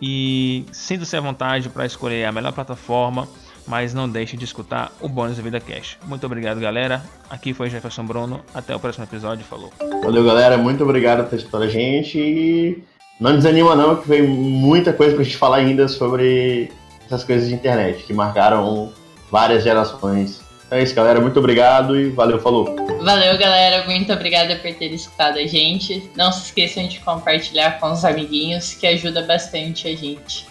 e 0.00 0.64
sinta-se 0.72 1.16
à 1.16 1.20
vontade 1.20 1.68
para 1.68 1.84
escolher 1.86 2.24
a 2.24 2.32
melhor 2.32 2.52
plataforma, 2.52 3.28
mas 3.66 3.92
não 3.92 4.08
deixe 4.08 4.36
de 4.36 4.44
escutar 4.44 4.92
o 5.00 5.08
Bônus 5.08 5.36
da 5.36 5.42
Vida 5.42 5.60
Cash. 5.60 5.98
Muito 6.06 6.24
obrigado, 6.24 6.60
galera. 6.60 7.02
Aqui 7.28 7.52
foi 7.52 7.68
Jefferson 7.68 8.04
Bruno. 8.04 8.40
Até 8.54 8.74
o 8.74 8.80
próximo 8.80 9.04
episódio. 9.04 9.44
Falou. 9.44 9.72
Valeu, 10.02 10.24
galera. 10.24 10.56
Muito 10.56 10.82
obrigado 10.82 11.28
por 11.28 11.38
ter 11.38 11.56
a 11.56 11.68
gente. 11.68 12.18
E 12.18 12.82
não 13.20 13.34
desanima, 13.34 13.74
não, 13.74 13.96
que 13.96 14.08
vem 14.08 14.22
muita 14.22 14.92
coisa 14.92 15.14
pra 15.14 15.24
gente 15.24 15.36
falar 15.36 15.56
ainda 15.58 15.88
sobre 15.88 16.70
essas 17.06 17.24
coisas 17.24 17.48
de 17.48 17.54
internet 17.54 18.04
que 18.04 18.12
marcaram 18.12 18.92
várias 19.30 19.64
gerações. 19.64 20.40
Então 20.66 20.78
é 20.78 20.82
isso, 20.82 20.94
galera. 20.94 21.20
Muito 21.20 21.38
obrigado 21.38 21.98
e 21.98 22.10
valeu, 22.10 22.38
falou. 22.38 22.76
Valeu, 23.02 23.38
galera. 23.38 23.86
Muito 23.86 24.12
obrigada 24.12 24.56
por 24.56 24.72
ter 24.74 24.92
escutado 24.92 25.38
a 25.38 25.46
gente. 25.46 26.10
Não 26.14 26.30
se 26.30 26.46
esqueçam 26.46 26.86
de 26.86 27.00
compartilhar 27.00 27.80
com 27.80 27.90
os 27.90 28.04
amiguinhos, 28.04 28.74
que 28.74 28.86
ajuda 28.86 29.22
bastante 29.22 29.88
a 29.88 29.96
gente 29.96 30.46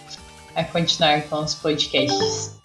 a 0.56 0.64
continuar 0.64 1.22
com 1.22 1.36
os 1.36 1.54
podcasts. 1.54 2.58